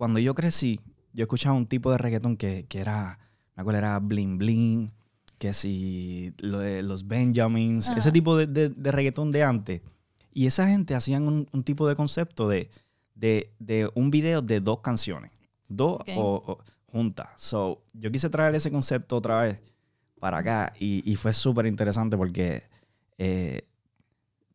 cuando 0.00 0.18
yo 0.18 0.34
crecí, 0.34 0.80
yo 1.12 1.24
escuchaba 1.24 1.54
un 1.54 1.66
tipo 1.66 1.90
de 1.92 1.98
reggaetón 1.98 2.38
que, 2.38 2.64
que 2.66 2.78
era, 2.80 3.18
me 3.54 3.60
acuerdo, 3.60 3.76
era 3.80 3.98
Bling 3.98 4.38
Bling, 4.38 4.90
que 5.38 5.52
si 5.52 6.32
lo 6.38 6.60
de 6.60 6.82
los 6.82 7.06
Benjamins, 7.06 7.90
Ajá. 7.90 7.98
ese 7.98 8.10
tipo 8.10 8.34
de, 8.34 8.46
de- 8.46 8.70
de 8.70 8.92
reggaetón 8.92 9.30
de 9.30 9.42
antes. 9.44 9.82
Y 10.32 10.46
esa 10.46 10.66
gente 10.68 10.94
hacían 10.94 11.28
un, 11.28 11.46
un 11.52 11.62
tipo 11.64 11.86
de 11.86 11.96
concepto 11.96 12.48
de, 12.48 12.70
de, 13.14 13.52
de 13.58 13.90
un 13.94 14.10
video 14.10 14.40
de 14.40 14.60
dos 14.60 14.80
canciones, 14.80 15.32
dos 15.68 15.96
Ok. 16.00 16.08
o, 16.16 16.42
o 16.46 16.58
juntas. 16.86 17.28
So, 17.36 17.82
yo 17.92 18.10
quise 18.10 18.30
traer 18.30 18.54
ese 18.54 18.70
concepto 18.70 19.18
otra 19.18 19.42
vez 19.42 19.60
para 20.18 20.38
acá 20.38 20.72
y, 20.80 21.02
y 21.04 21.16
fue 21.16 21.34
súper 21.34 21.66
interesante 21.66 22.16
porque 22.16 22.62
eh, 23.18 23.66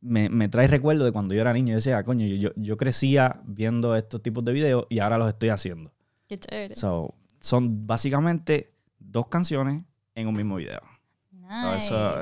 me, 0.06 0.30
me 0.30 0.48
trae 0.50 0.68
recuerdo 0.68 1.04
de 1.04 1.12
cuando 1.12 1.34
yo 1.34 1.42
era 1.42 1.52
niño. 1.54 1.70
Yo 1.70 1.76
decía, 1.76 2.04
coño, 2.04 2.26
yo, 2.28 2.52
yo 2.56 2.78
crecía 2.78 3.42
viendo 3.46 3.96
estos 3.96 4.22
tipos 4.22 4.46
de 4.46 4.54
videos 4.54 4.86
y 4.90 5.00
ahora 5.00 5.18
los 5.18 5.28
estoy 5.30 5.50
haciendo. 5.50 5.92
Qué 6.28 6.38
chévere. 6.38 6.76
So, 6.76 7.14
son 7.40 7.86
básicamente 7.88 8.72
dos 9.00 9.28
canciones 9.28 9.84
en 10.14 10.28
un 10.28 10.36
mismo 10.36 10.56
video. 10.58 10.80
So, 11.32 11.72
Nice. 11.74 11.86
eso, 11.88 12.18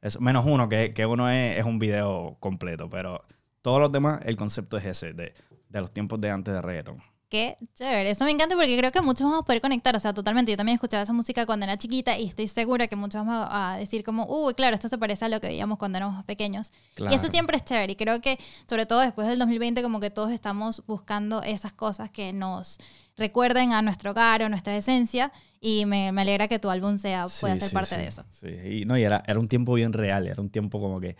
eso- 0.00 0.20
menos 0.20 0.44
uno, 0.46 0.68
que, 0.68 0.92
que 0.92 1.04
uno 1.06 1.28
es, 1.30 1.58
es 1.58 1.64
un 1.64 1.78
video 1.78 2.36
completo, 2.40 2.88
pero 2.88 3.22
todos 3.62 3.80
los 3.80 3.90
demás, 3.92 4.20
el 4.24 4.36
concepto 4.36 4.76
es 4.76 4.84
ese, 4.86 5.12
de, 5.12 5.34
de 5.68 5.80
los 5.80 5.92
tiempos 5.92 6.20
de 6.20 6.30
antes 6.30 6.54
de 6.54 6.62
reggaeton. 6.62 6.98
Qué 7.28 7.58
chévere. 7.74 8.10
Eso 8.10 8.24
me 8.24 8.30
encanta 8.30 8.54
porque 8.54 8.78
creo 8.78 8.92
que 8.92 9.00
muchos 9.00 9.24
vamos 9.24 9.40
a 9.40 9.44
poder 9.44 9.60
conectar. 9.60 9.96
O 9.96 9.98
sea, 9.98 10.14
totalmente. 10.14 10.52
Yo 10.52 10.56
también 10.56 10.74
escuchaba 10.76 11.02
esa 11.02 11.12
música 11.12 11.44
cuando 11.44 11.64
era 11.64 11.76
chiquita 11.76 12.16
y 12.16 12.26
estoy 12.28 12.46
segura 12.46 12.86
que 12.86 12.94
muchos 12.94 13.26
vamos 13.26 13.48
a 13.50 13.76
decir 13.76 14.04
como, 14.04 14.26
uy, 14.26 14.54
claro, 14.54 14.76
esto 14.76 14.88
se 14.88 14.96
parece 14.96 15.24
a 15.24 15.28
lo 15.28 15.40
que 15.40 15.48
veíamos 15.48 15.76
cuando 15.76 15.98
éramos 15.98 16.24
pequeños. 16.24 16.70
Y 16.96 17.12
eso 17.14 17.26
siempre 17.26 17.56
es 17.56 17.64
chévere. 17.64 17.94
Y 17.94 17.96
creo 17.96 18.20
que, 18.20 18.38
sobre 18.68 18.86
todo 18.86 19.00
después 19.00 19.26
del 19.26 19.40
2020, 19.40 19.82
como 19.82 19.98
que 19.98 20.10
todos 20.10 20.30
estamos 20.30 20.84
buscando 20.86 21.42
esas 21.42 21.72
cosas 21.72 22.12
que 22.12 22.32
nos 22.32 22.78
recuerden 23.16 23.72
a 23.72 23.82
nuestro 23.82 24.12
hogar 24.12 24.42
o 24.42 24.48
nuestra 24.48 24.76
esencia. 24.76 25.32
Y 25.60 25.84
me, 25.84 26.12
me 26.12 26.20
alegra 26.22 26.46
que 26.46 26.60
tu 26.60 26.70
álbum 26.70 26.96
sea, 26.96 27.26
pueda 27.40 27.54
Sí, 27.54 27.60
ser 27.60 27.68
sí, 27.70 27.74
parte 27.74 27.94
sí. 27.96 28.00
de 28.02 28.06
eso. 28.06 28.24
Sí, 28.30 28.48
y, 28.82 28.84
no, 28.84 28.96
y 28.96 29.02
era, 29.02 29.24
era 29.26 29.40
un 29.40 29.48
tiempo 29.48 29.74
bien 29.74 29.92
real, 29.92 30.28
era 30.28 30.40
un 30.40 30.48
tiempo 30.50 30.78
como 30.80 31.00
que 31.00 31.16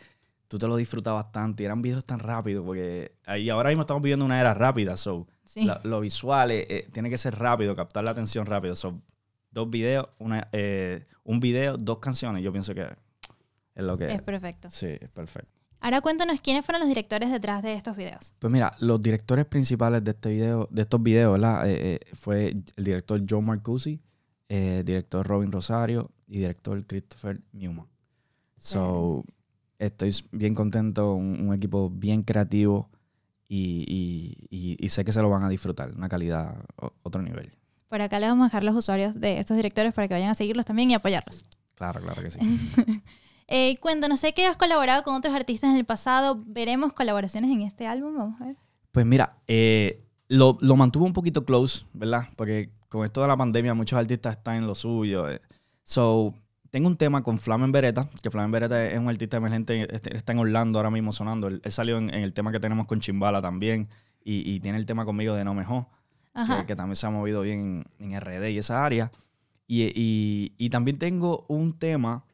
tú 0.46 0.56
te 0.56 0.68
lo 0.68 0.76
disfrutabas 0.76 1.32
tanto 1.32 1.64
y 1.64 1.66
eran 1.66 1.82
videos 1.82 2.04
tan 2.04 2.20
rápidos, 2.20 2.64
porque 2.64 3.16
ahí 3.24 3.50
ahora 3.50 3.70
mismo 3.70 3.82
estamos 3.82 4.00
viviendo 4.04 4.24
una 4.24 4.38
era 4.40 4.54
rápida, 4.54 4.96
so 4.96 5.26
Sí. 5.46 5.64
la- 5.64 5.80
lo 5.84 6.00
visual 6.00 6.50
eh, 6.50 6.66
eh, 6.68 6.88
tiene 6.92 7.08
que 7.10 7.18
ser 7.18 7.38
rápido, 7.38 7.74
captar 7.74 8.04
la 8.04 8.10
atención 8.10 8.44
rápido. 8.46 8.76
So, 8.76 9.00
dos 9.50 9.70
videos, 9.70 10.08
una, 10.18 10.48
eh, 10.52 11.06
un 11.24 11.40
video, 11.40 11.76
dos 11.76 11.98
canciones, 11.98 12.42
yo 12.42 12.52
pienso 12.52 12.74
que 12.74 12.82
es 13.74 13.84
lo 13.84 13.96
que 13.96 14.12
Es 14.12 14.22
perfecto. 14.22 14.68
Sí, 14.70 14.88
es 15.00 15.08
perfecto. 15.10 15.50
Ahora 15.80 16.00
cuéntanos 16.00 16.40
quiénes 16.40 16.64
fueron 16.64 16.80
los 16.80 16.88
directores 16.88 17.30
detrás 17.30 17.62
de 17.62 17.74
estos 17.74 17.96
videos. 17.96 18.32
Pues 18.38 18.52
mira, 18.52 18.74
los 18.80 19.00
directores 19.00 19.44
principales 19.44 20.02
de 20.02 20.10
este 20.10 20.30
video, 20.30 20.68
de 20.70 20.82
estos 20.82 21.02
videos, 21.02 21.32
¿verdad? 21.34 21.68
Eh, 21.68 21.94
eh, 21.94 22.00
fue 22.14 22.48
el 22.76 22.84
director 22.84 23.22
John 23.28 23.44
Marcusi, 23.44 24.00
eh, 24.48 24.82
director 24.84 25.26
Robin 25.26 25.52
Rosario 25.52 26.10
y 26.26 26.38
director 26.38 26.84
Christopher 26.86 27.40
Newman. 27.52 27.86
So, 28.56 29.24
estoy 29.78 30.14
bien 30.32 30.54
contento, 30.54 31.14
un, 31.14 31.46
un 31.48 31.54
equipo 31.54 31.90
bien 31.90 32.22
creativo 32.22 32.88
y, 33.48 33.84
y- 33.86 34.46
y- 34.50 34.76
y 34.84 34.88
sé 34.88 35.04
que 35.04 35.12
se 35.12 35.22
lo 35.22 35.30
van 35.30 35.42
a 35.44 35.48
disfrutar, 35.48 35.92
una 35.94 36.08
calidad 36.08 36.64
otro 37.02 37.22
nivel. 37.22 37.50
Por 37.88 38.00
acá 38.02 38.18
les 38.18 38.28
vamos 38.28 38.44
a 38.44 38.48
dejar 38.48 38.64
los 38.64 38.74
usuarios 38.74 39.14
de 39.18 39.38
estos 39.38 39.56
directores 39.56 39.94
para 39.94 40.08
que 40.08 40.14
vayan 40.14 40.30
a 40.30 40.34
seguirlos 40.34 40.64
también 40.66 40.90
y 40.90 40.94
apoyarlos. 40.94 41.44
Claro, 41.76 42.00
claro 42.00 42.22
que 42.22 42.30
sí. 42.30 42.38
Eh, 43.48 43.76
cuéntanos, 43.78 44.18
sé 44.18 44.34
que 44.34 44.44
has 44.44 44.56
colaborado 44.56 45.04
con 45.04 45.14
otros 45.14 45.32
artistas 45.32 45.70
en 45.70 45.76
el 45.76 45.84
pasado. 45.84 46.42
¿Veremos 46.48 46.92
colaboraciones 46.92 47.48
en 47.52 47.62
este 47.62 47.86
álbum? 47.86 48.16
Vamos 48.16 48.40
a 48.40 48.46
ver. 48.46 48.56
Pues 48.90 49.06
mira, 49.06 49.36
eh, 49.46 50.02
lo, 50.26 50.58
lo 50.62 50.74
mantuvo 50.74 51.04
un 51.04 51.12
poquito 51.12 51.44
close, 51.44 51.84
¿verdad? 51.92 52.24
Porque 52.34 52.70
con 52.88 53.04
esto 53.04 53.22
de 53.22 53.28
la 53.28 53.36
pandemia 53.36 53.72
muchos 53.72 53.96
artistas 54.00 54.36
están 54.38 54.56
en 54.56 54.66
lo 54.66 54.74
suyo. 54.74 55.30
eh. 55.30 55.40
So, 55.84 56.34
tengo 56.70 56.88
un 56.88 56.96
tema 56.96 57.22
con 57.22 57.38
Flamen 57.38 57.72
Beretta, 57.72 58.08
que 58.22 58.30
Flamen 58.30 58.50
Beretta 58.50 58.86
es 58.86 58.98
un 58.98 59.08
artista 59.08 59.36
emergente, 59.36 59.86
este- 59.94 60.16
está 60.16 60.32
en 60.32 60.38
Orlando 60.38 60.78
ahora 60.78 60.90
mismo 60.90 61.12
sonando. 61.12 61.48
Él, 61.48 61.60
él 61.64 61.72
salió 61.72 61.98
en, 61.98 62.08
en 62.14 62.22
el 62.22 62.32
tema 62.32 62.52
que 62.52 62.60
tenemos 62.60 62.86
con 62.86 63.00
Chimbala 63.00 63.40
también 63.42 63.88
y, 64.24 64.50
y 64.50 64.60
tiene 64.60 64.78
el 64.78 64.86
tema 64.86 65.04
conmigo 65.04 65.34
de 65.34 65.44
No 65.44 65.54
Mejor, 65.54 65.86
que, 66.34 66.66
que 66.66 66.76
también 66.76 66.96
se 66.96 67.06
ha 67.06 67.10
movido 67.10 67.42
bien 67.42 67.84
en, 67.98 68.12
en 68.12 68.20
RD 68.20 68.48
y 68.50 68.58
esa 68.58 68.84
área. 68.84 69.10
Y, 69.66 69.82
y- 69.94 70.52
y 70.58 70.70
también 70.70 70.98
tengo 70.98 71.44
un 71.48 71.78
tema 71.78 72.24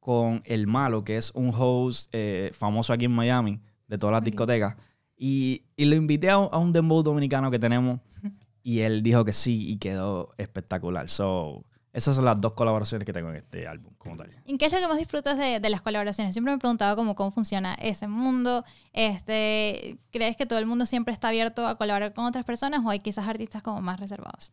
con 0.00 0.42
El 0.44 0.66
Malo, 0.66 1.02
que 1.04 1.16
es 1.16 1.30
un 1.34 1.50
host 1.54 2.10
eh, 2.12 2.50
famoso 2.52 2.92
aquí 2.92 3.06
en 3.06 3.12
Miami, 3.12 3.60
de 3.88 3.96
todas 3.98 4.12
las 4.12 4.20
Ok. 4.20 4.26
discotecas. 4.26 4.76
Y, 5.16 5.62
y 5.76 5.84
lo 5.86 5.94
invité 5.96 6.28
a 6.30 6.38
un, 6.38 6.48
a 6.52 6.58
un 6.58 6.72
dembow 6.72 7.02
dominicano 7.02 7.50
que 7.50 7.58
tenemos 7.58 8.00
y 8.62 8.80
él 8.80 9.02
dijo 9.02 9.24
que 9.24 9.32
sí 9.32 9.70
y 9.70 9.76
quedó 9.78 10.34
espectacular. 10.36 11.08
So, 11.08 11.64
esas 11.94 12.16
son 12.16 12.24
las 12.24 12.40
dos 12.40 12.52
colaboraciones 12.54 13.06
que 13.06 13.12
tengo 13.12 13.30
en 13.30 13.36
este 13.36 13.68
álbum 13.68 13.94
como 13.98 14.16
tal. 14.16 14.28
¿Y 14.44 14.58
qué 14.58 14.66
es 14.66 14.72
lo 14.72 14.80
que 14.80 14.88
más 14.88 14.98
disfrutas 14.98 15.38
de, 15.38 15.60
de 15.60 15.70
las 15.70 15.80
colaboraciones? 15.80 16.34
Siempre 16.34 16.50
me 16.50 16.56
he 16.56 16.58
preguntado 16.58 16.96
cómo, 16.96 17.14
cómo 17.14 17.30
funciona 17.30 17.74
ese 17.74 18.08
mundo. 18.08 18.64
Este, 18.92 19.96
¿Crees 20.10 20.36
que 20.36 20.44
todo 20.44 20.58
el 20.58 20.66
mundo 20.66 20.86
siempre 20.86 21.14
está 21.14 21.28
abierto 21.28 21.68
a 21.68 21.78
colaborar 21.78 22.12
con 22.12 22.24
otras 22.24 22.44
personas 22.44 22.84
o 22.84 22.90
hay 22.90 22.98
quizás 22.98 23.28
artistas 23.28 23.62
como 23.62 23.80
más 23.80 24.00
reservados? 24.00 24.52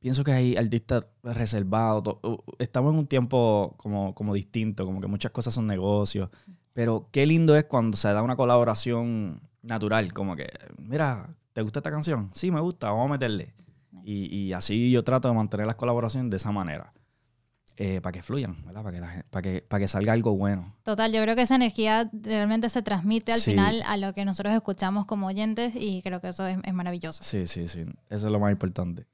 Pienso 0.00 0.22
que 0.22 0.32
hay 0.32 0.56
artistas 0.56 1.08
reservados. 1.22 2.18
Estamos 2.58 2.92
en 2.92 2.98
un 2.98 3.06
tiempo 3.06 3.74
como, 3.78 4.14
como 4.14 4.34
distinto, 4.34 4.84
como 4.84 5.00
que 5.00 5.06
muchas 5.06 5.32
cosas 5.32 5.54
son 5.54 5.66
negocios. 5.66 6.28
Pero 6.74 7.08
qué 7.10 7.24
lindo 7.24 7.56
es 7.56 7.64
cuando 7.64 7.96
se 7.96 8.12
da 8.12 8.22
una 8.22 8.36
colaboración 8.36 9.40
natural, 9.62 10.12
como 10.12 10.36
que, 10.36 10.50
mira, 10.76 11.34
¿te 11.54 11.62
gusta 11.62 11.78
esta 11.78 11.90
canción? 11.90 12.30
Sí, 12.34 12.50
me 12.50 12.60
gusta, 12.60 12.90
vamos 12.90 13.06
a 13.06 13.12
meterle. 13.12 13.54
Y, 14.04 14.34
y 14.34 14.52
así 14.52 14.90
yo 14.90 15.04
trato 15.04 15.28
de 15.28 15.34
mantener 15.34 15.66
las 15.66 15.76
colaboraciones 15.76 16.30
de 16.30 16.36
esa 16.38 16.50
manera. 16.52 16.92
eh, 17.78 18.00
para 18.02 18.12
que 18.12 18.22
fluyan, 18.22 18.62
¿verdad? 18.66 18.82
Para 18.82 18.94
que, 18.94 19.00
la 19.00 19.08
gen- 19.08 19.24
para, 19.30 19.42
que, 19.42 19.62
para 19.66 19.80
que 19.80 19.88
salga 19.88 20.12
algo 20.12 20.36
bueno. 20.36 20.76
Total, 20.82 21.10
yo 21.10 21.22
creo 21.22 21.34
que 21.34 21.42
esa 21.42 21.54
energía 21.56 22.10
realmente 22.12 22.68
se 22.68 22.82
transmite 22.82 23.32
al 23.32 23.40
Sí. 23.40 23.52
final 23.52 23.82
a 23.86 23.96
lo 23.96 24.12
que 24.12 24.26
nosotros 24.26 24.54
escuchamos 24.54 25.06
como 25.06 25.26
oyentes 25.26 25.72
y 25.74 26.02
creo 26.02 26.20
que 26.20 26.28
eso 26.28 26.46
es, 26.46 26.58
es 26.62 26.74
maravilloso. 26.74 27.24
Sí, 27.24 27.46
sí, 27.46 27.68
sí. 27.68 27.80
Eso 28.10 28.26
es 28.26 28.32
lo 28.32 28.38
más 28.38 28.52
importante. 28.52 29.06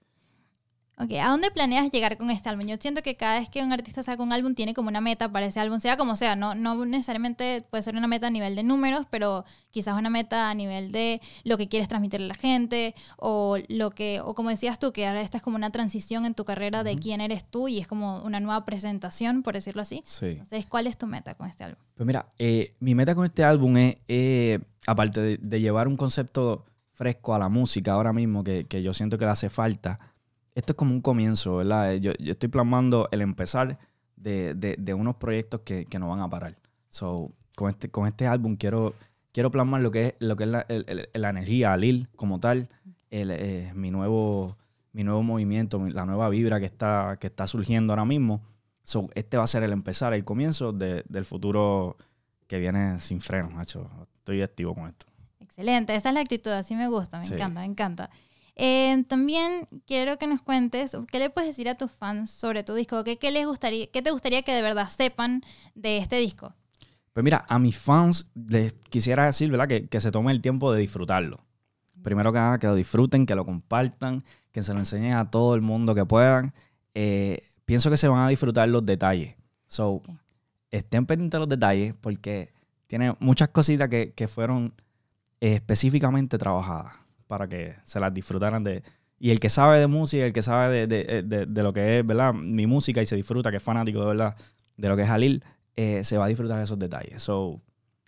Ok, 1.00 1.12
¿a 1.12 1.28
dónde 1.28 1.52
planeas 1.52 1.93
llegar 1.93 2.17
con 2.19 2.28
este 2.31 2.49
álbum? 2.49 2.67
Yo 2.67 2.76
siento 2.81 3.02
que 3.02 3.14
cada 3.14 3.38
vez 3.38 3.49
que 3.49 3.62
un 3.62 3.73
artista 3.73 4.02
saca 4.02 4.21
un 4.21 4.33
álbum 4.33 4.55
tiene 4.55 4.75
como 4.75 4.88
una 4.88 5.00
meta 5.00 5.31
para 5.31 5.47
ese 5.47 5.61
álbum, 5.61 5.78
sea 5.78 5.97
como 5.97 6.17
sea, 6.17 6.35
no, 6.35 6.57
no 6.57 6.85
necesariamente 6.85 7.64
puede 7.71 7.85
ser 7.85 7.95
una 7.95 8.09
meta 8.09 8.26
a 8.26 8.31
nivel 8.31 8.57
de 8.57 8.64
números, 8.64 9.07
pero 9.09 9.45
quizás 9.71 9.97
una 9.97 10.11
meta 10.11 10.50
a 10.50 10.55
nivel 10.55 10.90
de 10.90 11.21
lo 11.45 11.57
que 11.57 11.69
quieres 11.69 11.87
transmitirle 11.87 12.26
a 12.26 12.28
la 12.28 12.35
gente 12.35 12.97
o 13.17 13.59
lo 13.69 13.90
que, 13.90 14.21
o 14.25 14.35
como 14.35 14.50
decías 14.50 14.81
tú, 14.81 14.93
que 14.93 15.07
ahora 15.07 15.21
esta 15.21 15.37
es 15.37 15.43
como 15.43 15.55
una 15.57 15.71
transición 15.71 16.25
en 16.25 16.35
tu 16.35 16.45
carrera 16.45 16.83
de 16.83 16.97
quién 16.97 17.21
eres 17.21 17.45
tú 17.49 17.69
y 17.69 17.78
es 17.78 17.87
como 17.87 18.21
una 18.23 18.40
nueva 18.40 18.64
presentación, 18.64 19.45
por 19.45 19.55
decirlo 19.55 19.83
así. 19.83 20.02
Sí. 20.05 20.26
Entonces, 20.31 20.67
¿cuál 20.67 20.88
es 20.88 20.99
tu 20.99 21.07
meta 21.07 21.35
con 21.35 21.49
este 21.49 21.62
álbum? 21.62 21.81
Pues 21.95 22.07
mira, 22.09 22.26
eh, 22.40 22.73
mi 22.81 22.97
meta 22.97 23.14
con 23.14 23.25
este 23.25 23.45
álbum 23.45 23.76
es, 23.76 23.97
eh, 24.09 24.59
aparte 24.88 25.21
de, 25.21 25.37
de 25.37 25.61
llevar 25.61 25.87
un 25.87 25.97
concepto 25.97 26.64
fresco 26.93 27.37
a 27.37 27.38
la 27.38 27.49
música 27.49 27.93
ahora 27.93 28.12
mismo 28.12 28.43
que, 28.43 28.67
que 28.67 28.83
yo 28.83 28.93
siento 28.93 29.17
que 29.17 29.25
le 29.26 29.31
hace 29.31 29.49
falta. 29.49 30.00
Esto 30.59 30.73
es 30.73 30.77
como 30.77 30.93
un 30.93 31.00
comienzo, 31.00 31.59
¿verdad? 31.59 31.95
Yo, 31.95 32.11
yo 32.19 32.33
estoy 32.33 32.49
plasmando 32.49 33.09
el 33.12 33.21
empezar 33.21 33.79
de, 34.17 34.55
de, 34.55 34.75
de 34.77 34.93
unos 34.93 35.15
proyectos 35.15 35.61
que, 35.61 35.85
que, 35.85 36.00
no 36.00 36.09
van 36.09 36.19
a 36.19 36.29
parar. 36.29 36.57
So, 36.88 37.31
con 37.55 37.71
este, 37.71 37.93
con 37.93 38.09
este 38.09 38.27
álbum 38.27 38.57
quiero, 38.57 38.93
quiero 39.31 39.53
plasmar 39.53 39.83
lo 39.83 39.93
que 39.93 40.07
es, 40.09 40.15
lo 40.19 40.35
que 40.35 40.43
es 40.43 40.50
la, 40.50 40.67
el, 40.69 40.85
el, 40.88 41.09
la 41.15 41.31
energía, 41.31 41.77
Lil 41.77 42.09
como 42.17 42.41
tal, 42.41 42.69
el, 43.09 43.31
eh, 43.31 43.71
mi, 43.77 43.93
nuevo, 43.93 44.57
mi 44.93 45.05
nuevo 45.05 45.23
movimiento, 45.23 45.79
la 45.79 46.05
nueva 46.05 46.29
vibra 46.29 46.59
que 46.59 46.67
está, 46.67 47.19
que 47.21 47.29
está 47.29 47.47
surgiendo 47.47 47.93
ahora 47.93 48.05
mismo. 48.05 48.43
So, 48.83 49.11
este 49.15 49.37
va 49.37 49.45
a 49.45 49.47
ser 49.47 49.62
el 49.62 49.71
empezar, 49.71 50.12
el 50.12 50.25
comienzo 50.25 50.73
de, 50.73 51.05
del 51.09 51.25
futuro 51.25 51.97
que 52.49 52.59
viene 52.59 52.99
sin 52.99 53.21
freno, 53.21 53.49
macho. 53.50 53.88
Estoy 54.17 54.43
activo 54.43 54.75
con 54.75 54.88
esto. 54.88 55.07
Excelente, 55.38 55.95
esa 55.95 56.09
es 56.09 56.15
la 56.17 56.21
actitud, 56.21 56.50
así 56.50 56.75
me 56.75 56.88
gusta, 56.88 57.21
me 57.21 57.27
sí. 57.27 57.35
encanta, 57.35 57.61
me 57.61 57.67
encanta. 57.67 58.11
Eh, 58.61 59.05
también 59.07 59.69
quiero 59.87 60.19
que 60.19 60.27
nos 60.27 60.43
cuentes 60.43 60.97
qué 61.12 61.21
le 61.21 61.31
puedes 61.31 61.49
decir 61.49 61.69
a 61.69 61.77
tus 61.77 61.93
fans 61.93 62.33
sobre 62.33 62.65
tu 62.65 62.75
disco, 62.75 63.05
qué, 63.05 63.17
qué 63.17 63.31
les 63.31 63.47
gustaría, 63.47 63.87
qué 63.87 64.03
te 64.03 64.11
gustaría 64.11 64.43
que 64.43 64.53
de 64.53 64.62
verdad 64.62 64.88
sepan 64.88 65.43
de 65.77 65.99
este 65.99 66.17
disco. 66.17 66.53
Pues 67.12 67.23
mira, 67.23 67.47
a 67.49 67.61
mis 67.61 67.79
fans 67.79 68.29
les 68.35 68.73
quisiera 68.91 69.27
decir, 69.27 69.49
¿verdad? 69.49 69.69
Que, 69.69 69.87
que 69.87 70.00
se 70.00 70.11
tomen 70.11 70.33
el 70.33 70.41
tiempo 70.41 70.73
de 70.73 70.81
disfrutarlo. 70.81 71.47
Primero 72.03 72.33
que 72.33 72.38
nada, 72.41 72.59
que 72.59 72.67
lo 72.67 72.75
disfruten, 72.75 73.27
que 73.27 73.37
lo 73.37 73.45
compartan, 73.45 74.25
que 74.50 74.62
se 74.62 74.75
lo 74.75 74.81
enseñen 74.81 75.12
a 75.12 75.31
todo 75.31 75.55
el 75.55 75.61
mundo 75.61 75.95
que 75.95 76.05
puedan. 76.05 76.53
Eh, 76.95 77.45
pienso 77.65 77.91
que 77.91 77.97
se 77.97 78.09
van 78.09 78.27
a 78.27 78.29
disfrutar 78.29 78.69
los 78.69 78.85
detalles. 78.85 79.37
So, 79.69 79.91
okay. 79.91 80.19
estén 80.73 81.07
pendientes 81.07 81.37
de 81.37 81.38
los 81.38 81.49
detalles 81.49 81.95
porque 82.00 82.53
tiene 82.88 83.15
muchas 83.21 83.50
cositas 83.50 83.88
que, 83.88 84.12
que 84.15 84.27
fueron 84.27 84.75
eh, 85.41 85.55
específicamente 85.55 86.38
trabajadas 86.38 87.08
para 87.28 87.49
que 87.49 87.76
se 87.85 88.00
las 88.00 88.12
disfrutaran 88.12 88.64
de... 88.64 88.82
Y 89.20 89.30
el 89.30 89.40
que 89.40 89.49
sabe 89.49 89.78
de 89.78 89.87
música, 89.87 90.25
el 90.25 90.32
que 90.32 90.42
sabe 90.42 90.87
de, 90.87 91.04
de, 91.04 91.23
de, 91.23 91.47
de, 91.47 91.62
lo 91.62 91.73
que 91.73 91.99
es, 91.99 92.06
¿verdad? 92.06 92.32
Mi 92.32 92.66
música 92.66 93.02
y 93.02 93.06
se 93.06 93.16
disfruta, 93.16 93.50
que 93.50 93.58
es 93.58 93.62
fanático 93.62 94.00
de 94.00 94.06
verdad 94.06 94.37
de 94.76 94.88
lo 94.88 94.97
que 94.97 95.02
es 95.02 95.08
Alil, 95.08 95.44
eh, 95.76 96.04
se 96.04 96.16
va 96.16 96.25
a 96.25 96.28
disfrutar 96.28 96.58
de 96.58 96.64
esos 96.64 96.78
detalles. 96.78 97.23
So, 97.23 97.61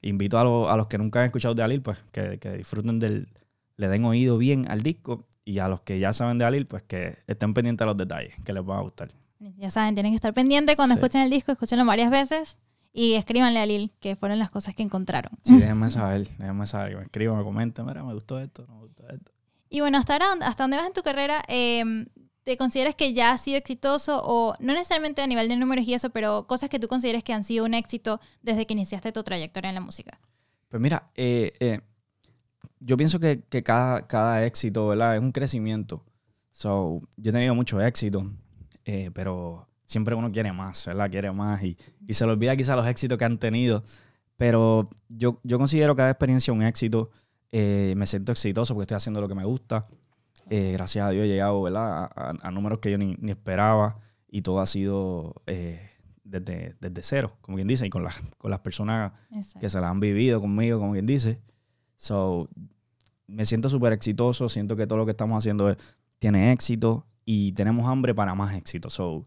invito 0.02 0.38
a, 0.38 0.44
lo, 0.44 0.70
a 0.70 0.76
los 0.76 0.86
que 0.86 0.98
nunca 0.98 1.20
han 1.20 1.26
escuchado 1.26 1.54
de 1.54 1.62
Alil, 1.62 1.82
pues 1.82 2.02
que, 2.12 2.38
que, 2.38 2.52
disfruten 2.52 2.98
del... 2.98 3.28
Le 3.76 3.88
den 3.88 4.04
oído 4.04 4.36
bien 4.36 4.70
al 4.70 4.82
disco 4.82 5.26
y 5.44 5.58
a 5.58 5.68
los 5.68 5.80
que 5.80 5.98
ya 5.98 6.12
saben 6.12 6.38
de 6.38 6.44
Alil, 6.44 6.66
pues 6.66 6.82
que 6.82 7.16
estén 7.26 7.54
pendientes 7.54 7.84
de 7.84 7.86
los 7.86 7.96
detalles, 7.96 8.34
que 8.44 8.52
les 8.52 8.62
va 8.62 8.78
a 8.78 8.82
gustar. 8.82 9.08
Ya 9.56 9.70
saben, 9.70 9.94
tienen 9.94 10.12
que 10.12 10.16
estar 10.16 10.34
pendientes 10.34 10.76
cuando 10.76 10.94
sí. 10.94 11.00
escuchen 11.00 11.22
el 11.22 11.30
disco, 11.30 11.50
escúchenlo 11.50 11.84
varias 11.86 12.10
veces 12.10 12.58
y 12.92 13.14
escríbanle 13.14 13.60
a 13.60 13.66
Lil 13.66 13.92
que 14.00 14.16
fueron 14.16 14.38
las 14.38 14.50
cosas 14.50 14.74
que 14.74 14.82
encontraron. 14.82 15.32
Sí, 15.44 15.56
déjenme 15.58 15.90
saber, 15.90 16.26
déjenme 16.38 16.66
saber, 16.66 16.96
me 16.96 17.02
escriban, 17.02 17.38
me 17.38 17.44
comenten, 17.44 17.86
mira, 17.86 18.02
me 18.02 18.14
gustó 18.14 18.38
esto, 18.38 18.66
no 18.68 18.74
me 18.76 18.80
gustó 18.82 19.08
esto. 19.08 19.32
Y 19.68 19.80
bueno, 19.80 19.98
hasta 19.98 20.14
ahora, 20.14 20.32
hasta 20.42 20.64
dónde 20.64 20.76
vas 20.76 20.86
en 20.86 20.92
tu 20.92 21.02
carrera, 21.02 21.42
eh, 21.46 22.06
¿te 22.44 22.56
consideras 22.56 22.94
que 22.96 23.12
ya 23.12 23.30
has 23.32 23.40
sido 23.40 23.56
exitoso 23.56 24.20
o 24.24 24.54
no 24.58 24.72
necesariamente 24.72 25.22
a 25.22 25.26
nivel 25.26 25.48
de 25.48 25.56
números 25.56 25.86
y 25.86 25.94
eso, 25.94 26.10
pero 26.10 26.46
cosas 26.46 26.68
que 26.68 26.80
tú 26.80 26.88
consideres 26.88 27.22
que 27.22 27.32
han 27.32 27.44
sido 27.44 27.64
un 27.64 27.74
éxito 27.74 28.20
desde 28.42 28.66
que 28.66 28.72
iniciaste 28.72 29.12
tu 29.12 29.22
trayectoria 29.22 29.68
en 29.68 29.76
la 29.76 29.80
música? 29.80 30.18
Pues 30.68 30.80
mira, 30.80 31.06
eh, 31.14 31.52
eh, 31.60 31.80
yo 32.80 32.96
pienso 32.96 33.20
que, 33.20 33.42
que 33.42 33.62
cada, 33.62 34.06
cada, 34.06 34.44
éxito, 34.44 34.88
¿verdad? 34.88 35.16
Es 35.16 35.22
un 35.22 35.32
crecimiento. 35.32 36.04
So, 36.50 37.02
yo 37.16 37.30
he 37.30 37.32
tenido 37.32 37.54
mucho 37.54 37.80
éxito, 37.80 38.30
eh, 38.84 39.10
pero 39.12 39.68
siempre 39.90 40.14
uno 40.14 40.30
quiere 40.30 40.52
más, 40.52 40.86
¿verdad? 40.86 41.10
Quiere 41.10 41.32
más 41.32 41.62
y, 41.64 41.76
y 42.06 42.14
se 42.14 42.24
le 42.24 42.30
olvida 42.30 42.56
quizás 42.56 42.76
los 42.76 42.86
éxitos 42.86 43.18
que 43.18 43.24
han 43.24 43.38
tenido. 43.38 43.82
Pero 44.36 44.88
yo, 45.08 45.40
yo 45.42 45.58
considero 45.58 45.96
cada 45.96 46.10
experiencia 46.10 46.52
un 46.52 46.62
éxito. 46.62 47.10
Eh, 47.50 47.94
me 47.96 48.06
siento 48.06 48.30
exitoso 48.30 48.72
porque 48.72 48.84
estoy 48.84 48.96
haciendo 48.96 49.20
lo 49.20 49.26
que 49.26 49.34
me 49.34 49.44
gusta. 49.44 49.88
Eh, 50.48 50.72
gracias 50.74 51.04
a 51.04 51.10
Dios 51.10 51.24
he 51.24 51.28
llegado 51.28 51.60
¿verdad? 51.62 52.04
A, 52.04 52.10
a, 52.14 52.34
a, 52.40 52.50
números 52.52 52.78
que 52.78 52.92
yo 52.92 52.98
ni, 52.98 53.16
ni, 53.20 53.32
esperaba 53.32 53.98
y 54.28 54.42
todo 54.42 54.60
ha 54.60 54.66
sido 54.66 55.42
eh, 55.46 55.90
desde, 56.22 56.76
desde 56.80 57.02
cero, 57.02 57.36
como 57.40 57.56
quien 57.56 57.66
dice, 57.66 57.84
y 57.84 57.90
con, 57.90 58.04
la, 58.04 58.12
con 58.38 58.52
las 58.52 58.60
personas 58.60 59.12
Exacto. 59.32 59.60
que 59.60 59.68
se 59.68 59.80
la 59.80 59.90
han 59.90 59.98
vivido 59.98 60.40
conmigo, 60.40 60.78
como 60.78 60.92
quien 60.92 61.06
dice. 61.06 61.40
So, 61.96 62.48
me 63.26 63.44
siento 63.44 63.68
súper 63.68 63.92
exitoso, 63.92 64.48
siento 64.48 64.76
que 64.76 64.86
todo 64.86 64.98
lo 64.98 65.04
que 65.04 65.12
estamos 65.12 65.36
haciendo 65.36 65.68
es, 65.68 65.76
tiene 66.20 66.52
éxito 66.52 67.06
y 67.24 67.52
tenemos 67.52 67.88
hambre 67.88 68.14
para 68.14 68.36
más 68.36 68.54
éxito. 68.54 68.88
So, 68.88 69.26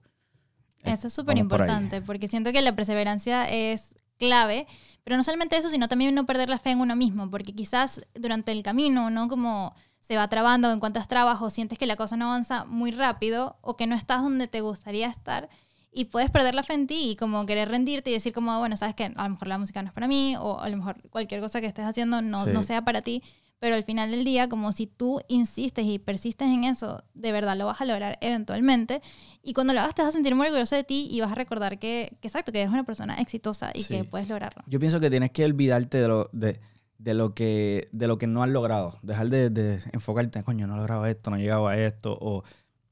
eso 0.84 1.08
es 1.08 1.14
súper 1.14 1.38
importante, 1.38 1.98
por 2.02 2.08
porque 2.08 2.28
siento 2.28 2.52
que 2.52 2.62
la 2.62 2.76
perseverancia 2.76 3.50
es 3.50 3.96
clave, 4.18 4.68
pero 5.04 5.18
no 5.18 5.24
solamente 5.24 5.58
eso, 5.58 5.70
sino 5.70 5.88
también 5.88 6.14
no 6.16 6.26
perder 6.26 6.50
la 6.50 6.60
fe 6.60 6.72
en 6.72 6.80
uno 6.80 6.96
mismo, 6.96 7.30
porque 7.30 7.54
quizás 7.54 8.06
durante 8.14 8.52
el 8.52 8.64
camino, 8.64 9.10
¿no? 9.10 9.28
Como 9.28 9.76
se 10.00 10.18
va 10.18 10.28
trabando, 10.28 10.72
encuentras 10.72 11.08
trabajo, 11.08 11.50
sientes 11.50 11.78
que 11.78 11.86
la 11.86 11.96
cosa 11.96 12.18
no 12.18 12.26
avanza 12.26 12.66
muy 12.66 12.92
rápido 12.92 13.58
o 13.62 13.78
que 13.78 13.88
no 13.88 13.96
estás 13.96 14.22
donde 14.22 14.48
te 14.48 14.62
gustaría 14.62 15.08
estar 15.08 15.50
y 15.94 16.06
puedes 16.06 16.32
perder 16.32 16.56
la 16.56 16.64
fe 16.64 16.74
en 16.74 16.88
ti 16.88 17.12
y 17.12 17.16
como 17.16 17.46
querer 17.46 17.70
rendirte 17.70 18.10
y 18.10 18.14
decir 18.14 18.34
como, 18.34 18.58
bueno, 18.60 18.76
sabes 18.76 18.96
que 18.96 19.06
a 19.06 19.24
lo 19.24 19.30
mejor 19.30 19.48
la 19.48 19.58
música 19.58 19.82
no 19.82 19.90
es 19.90 19.94
para 19.94 20.08
mí 20.08 20.36
o 20.38 20.60
a 20.60 20.70
lo 20.70 20.78
mejor 20.78 21.02
cualquier 21.10 21.40
cosa 21.40 21.62
que 21.62 21.68
estés 21.68 21.86
haciendo 21.86 22.22
no, 22.22 22.46
sí. 22.46 22.52
no 22.52 22.64
sea 22.64 22.84
para 22.84 23.02
ti, 23.02 23.24
pero 23.64 23.78
al 23.78 23.86
final 23.86 24.12
del 24.12 24.26
día, 24.26 24.50
como 24.50 24.74
si 24.74 24.88
tú 24.88 25.22
insistes 25.30 25.86
y 25.86 25.98
persistes 25.98 26.50
en 26.50 26.66
eso, 26.66 27.02
de 27.14 27.32
verdad 27.32 27.56
lo 27.56 27.66
vas 27.66 27.80
a 27.80 27.86
lograr 27.86 28.18
eventualmente. 28.20 29.02
Y 29.42 29.54
cuando 29.54 29.72
lo 29.72 29.80
hagas, 29.80 29.96
te 29.96 30.02
vas 30.02 30.10
a 30.10 30.12
sentir 30.12 30.36
muy 30.36 30.48
orgulloso 30.48 30.76
de 30.76 30.84
ti 30.84 31.08
y 31.10 31.22
vas 31.22 31.32
a 31.32 31.36
recordar 31.36 31.80
que, 31.80 32.18
que 32.20 32.28
exacto, 32.28 32.52
que 32.52 32.60
eres 32.60 32.74
una 32.74 32.84
persona 32.84 33.16
exitosa 33.22 33.72
y 33.74 33.84
sí. 33.84 33.94
que 33.94 34.04
puedes 34.04 34.28
lograrlo. 34.28 34.64
Yo 34.68 34.82
pienso 34.82 35.00
que 35.00 35.10
tienes 35.10 35.32
que 35.32 35.46
olvidarte 35.46 36.02
de 36.02 36.08
lo, 36.10 36.30
de, 36.34 36.60
de 36.98 37.14
lo, 37.14 37.34
que, 37.34 37.88
de 37.94 38.08
lo 38.08 38.18
que 38.18 38.28
no 38.28 38.44
has 38.44 38.50
logrado. 38.50 39.00
Dejar 39.02 39.30
de, 39.30 39.50
de 39.50 39.80
enfocarte, 39.94 40.44
coño, 40.44 40.68
no 40.68 40.74
he 40.74 40.78
logrado 40.80 41.06
esto, 41.06 41.30
no 41.30 41.38
he 41.38 41.40
llegado 41.40 41.70
a 41.70 41.78
esto, 41.78 42.18
o, 42.20 42.44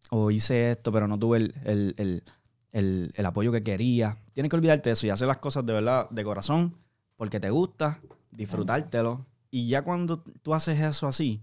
o 0.10 0.32
hice 0.32 0.72
esto, 0.72 0.94
pero 0.94 1.06
no 1.06 1.20
tuve 1.20 1.40
el, 1.40 1.54
el, 1.66 1.96
el, 1.98 2.24
el, 2.72 3.14
el 3.14 3.26
apoyo 3.26 3.52
que 3.52 3.62
quería. 3.62 4.20
Tienes 4.32 4.50
que 4.50 4.56
olvidarte 4.56 4.90
de 4.90 4.94
eso 4.94 5.06
y 5.06 5.10
hacer 5.10 5.28
las 5.28 5.40
cosas 5.40 5.66
de 5.66 5.74
verdad, 5.74 6.10
de 6.12 6.24
corazón, 6.24 6.78
porque 7.18 7.42
te 7.42 7.50
gusta, 7.50 8.00
disfrutártelo. 8.32 9.26
Y 9.52 9.68
ya 9.68 9.84
cuando 9.84 10.20
tú 10.22 10.54
haces 10.54 10.80
eso 10.80 11.08
así, 11.08 11.42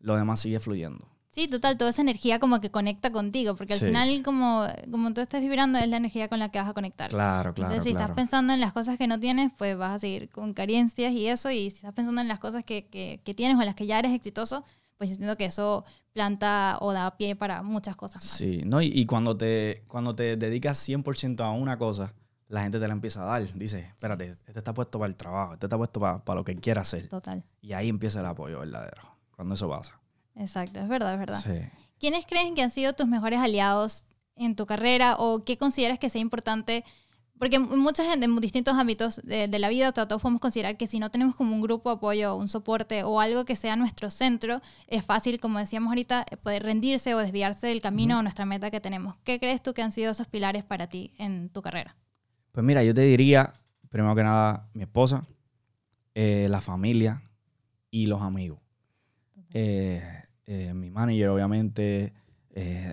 lo 0.00 0.16
demás 0.16 0.40
sigue 0.40 0.58
fluyendo. 0.58 1.06
Sí, 1.30 1.48
total, 1.48 1.78
toda 1.78 1.88
esa 1.88 2.02
energía 2.02 2.38
como 2.38 2.60
que 2.60 2.70
conecta 2.70 3.10
contigo, 3.10 3.56
porque 3.56 3.72
al 3.72 3.78
sí. 3.78 3.86
final 3.86 4.22
como, 4.22 4.66
como 4.90 5.14
tú 5.14 5.22
estás 5.22 5.40
vibrando 5.40 5.78
es 5.78 5.88
la 5.88 5.96
energía 5.96 6.28
con 6.28 6.38
la 6.38 6.50
que 6.50 6.58
vas 6.58 6.68
a 6.68 6.74
conectar. 6.74 7.08
Claro, 7.08 7.54
claro. 7.54 7.72
Entonces, 7.72 7.84
si 7.84 7.90
claro. 7.90 8.04
estás 8.04 8.16
pensando 8.16 8.52
en 8.52 8.60
las 8.60 8.74
cosas 8.74 8.98
que 8.98 9.06
no 9.06 9.18
tienes, 9.18 9.50
pues 9.56 9.76
vas 9.78 9.92
a 9.92 9.98
seguir 9.98 10.28
con 10.28 10.52
carencias 10.52 11.12
y 11.12 11.28
eso, 11.28 11.50
y 11.50 11.70
si 11.70 11.76
estás 11.76 11.94
pensando 11.94 12.20
en 12.20 12.28
las 12.28 12.38
cosas 12.38 12.64
que, 12.64 12.86
que, 12.88 13.22
que 13.24 13.32
tienes 13.32 13.56
o 13.56 13.60
en 13.60 13.66
las 13.66 13.74
que 13.74 13.86
ya 13.86 13.98
eres 13.98 14.12
exitoso, 14.12 14.62
pues 14.98 15.08
yo 15.08 15.16
siento 15.16 15.38
que 15.38 15.46
eso 15.46 15.86
planta 16.12 16.76
o 16.80 16.92
da 16.92 17.16
pie 17.16 17.34
para 17.34 17.62
muchas 17.62 17.96
cosas 17.96 18.22
más. 18.22 18.36
Sí, 18.36 18.62
no, 18.66 18.82
y, 18.82 18.88
y 18.88 19.06
cuando, 19.06 19.34
te, 19.34 19.84
cuando 19.88 20.14
te 20.14 20.36
dedicas 20.36 20.86
100% 20.86 21.40
a 21.40 21.50
una 21.52 21.78
cosa, 21.78 22.12
la 22.52 22.62
gente 22.62 22.78
te 22.78 22.86
la 22.86 22.92
empieza 22.92 23.22
a 23.22 23.24
dar. 23.24 23.52
Dice, 23.54 23.80
espérate, 23.80 24.36
este 24.46 24.58
está 24.58 24.74
puesto 24.74 24.98
para 24.98 25.08
el 25.08 25.16
trabajo, 25.16 25.54
este 25.54 25.64
está 25.66 25.78
puesto 25.78 25.98
para, 25.98 26.22
para 26.22 26.40
lo 26.40 26.44
que 26.44 26.54
quiera 26.54 26.82
hacer. 26.82 27.08
Total. 27.08 27.42
Y 27.62 27.72
ahí 27.72 27.88
empieza 27.88 28.20
el 28.20 28.26
apoyo 28.26 28.60
verdadero, 28.60 29.02
cuando 29.34 29.54
eso 29.54 29.70
pasa. 29.70 29.98
Exacto, 30.36 30.78
es 30.78 30.86
verdad, 30.86 31.14
es 31.14 31.18
verdad. 31.18 31.40
Sí. 31.42 31.66
¿Quiénes 31.98 32.26
creen 32.26 32.54
que 32.54 32.62
han 32.62 32.70
sido 32.70 32.92
tus 32.92 33.06
mejores 33.06 33.40
aliados 33.40 34.04
en 34.36 34.54
tu 34.54 34.66
carrera 34.66 35.16
o 35.18 35.44
qué 35.44 35.56
consideras 35.56 35.98
que 35.98 36.10
sea 36.10 36.20
importante? 36.20 36.84
Porque 37.38 37.58
mucha 37.58 38.04
gente 38.04 38.26
en 38.26 38.36
distintos 38.36 38.74
ámbitos 38.74 39.22
de, 39.24 39.48
de 39.48 39.58
la 39.58 39.70
vida, 39.70 39.90
todos 39.92 40.20
podemos 40.20 40.40
considerar 40.42 40.76
que 40.76 40.86
si 40.86 40.98
no 40.98 41.10
tenemos 41.10 41.34
como 41.34 41.54
un 41.54 41.62
grupo 41.62 41.88
de 41.88 41.96
apoyo, 41.96 42.36
un 42.36 42.48
soporte 42.48 43.02
o 43.02 43.18
algo 43.18 43.46
que 43.46 43.56
sea 43.56 43.76
nuestro 43.76 44.10
centro, 44.10 44.60
es 44.88 45.06
fácil, 45.06 45.40
como 45.40 45.58
decíamos 45.58 45.88
ahorita, 45.88 46.26
poder 46.42 46.64
rendirse 46.64 47.14
o 47.14 47.18
desviarse 47.18 47.66
del 47.68 47.80
camino 47.80 48.14
uh 48.14 48.16
-huh. 48.18 48.20
o 48.20 48.22
nuestra 48.24 48.44
meta 48.44 48.70
que 48.70 48.80
tenemos. 48.80 49.16
¿Qué 49.24 49.40
crees 49.40 49.62
tú 49.62 49.72
que 49.72 49.80
han 49.80 49.90
sido 49.90 50.10
esos 50.10 50.28
pilares 50.28 50.64
para 50.64 50.88
ti 50.88 51.14
en 51.16 51.48
tu 51.48 51.62
carrera? 51.62 51.96
Pues 52.52 52.66
mira, 52.66 52.84
yo 52.84 52.92
te 52.92 53.00
diría, 53.00 53.54
primero 53.88 54.14
que 54.14 54.22
nada, 54.22 54.68
mi 54.74 54.82
esposa, 54.82 55.26
eh, 56.14 56.48
la 56.50 56.60
familia 56.60 57.22
y 57.90 58.04
los 58.06 58.20
amigos. 58.20 58.58
Eh, 59.54 60.02
eh, 60.44 60.74
mi 60.74 60.90
manager, 60.90 61.30
obviamente, 61.30 62.12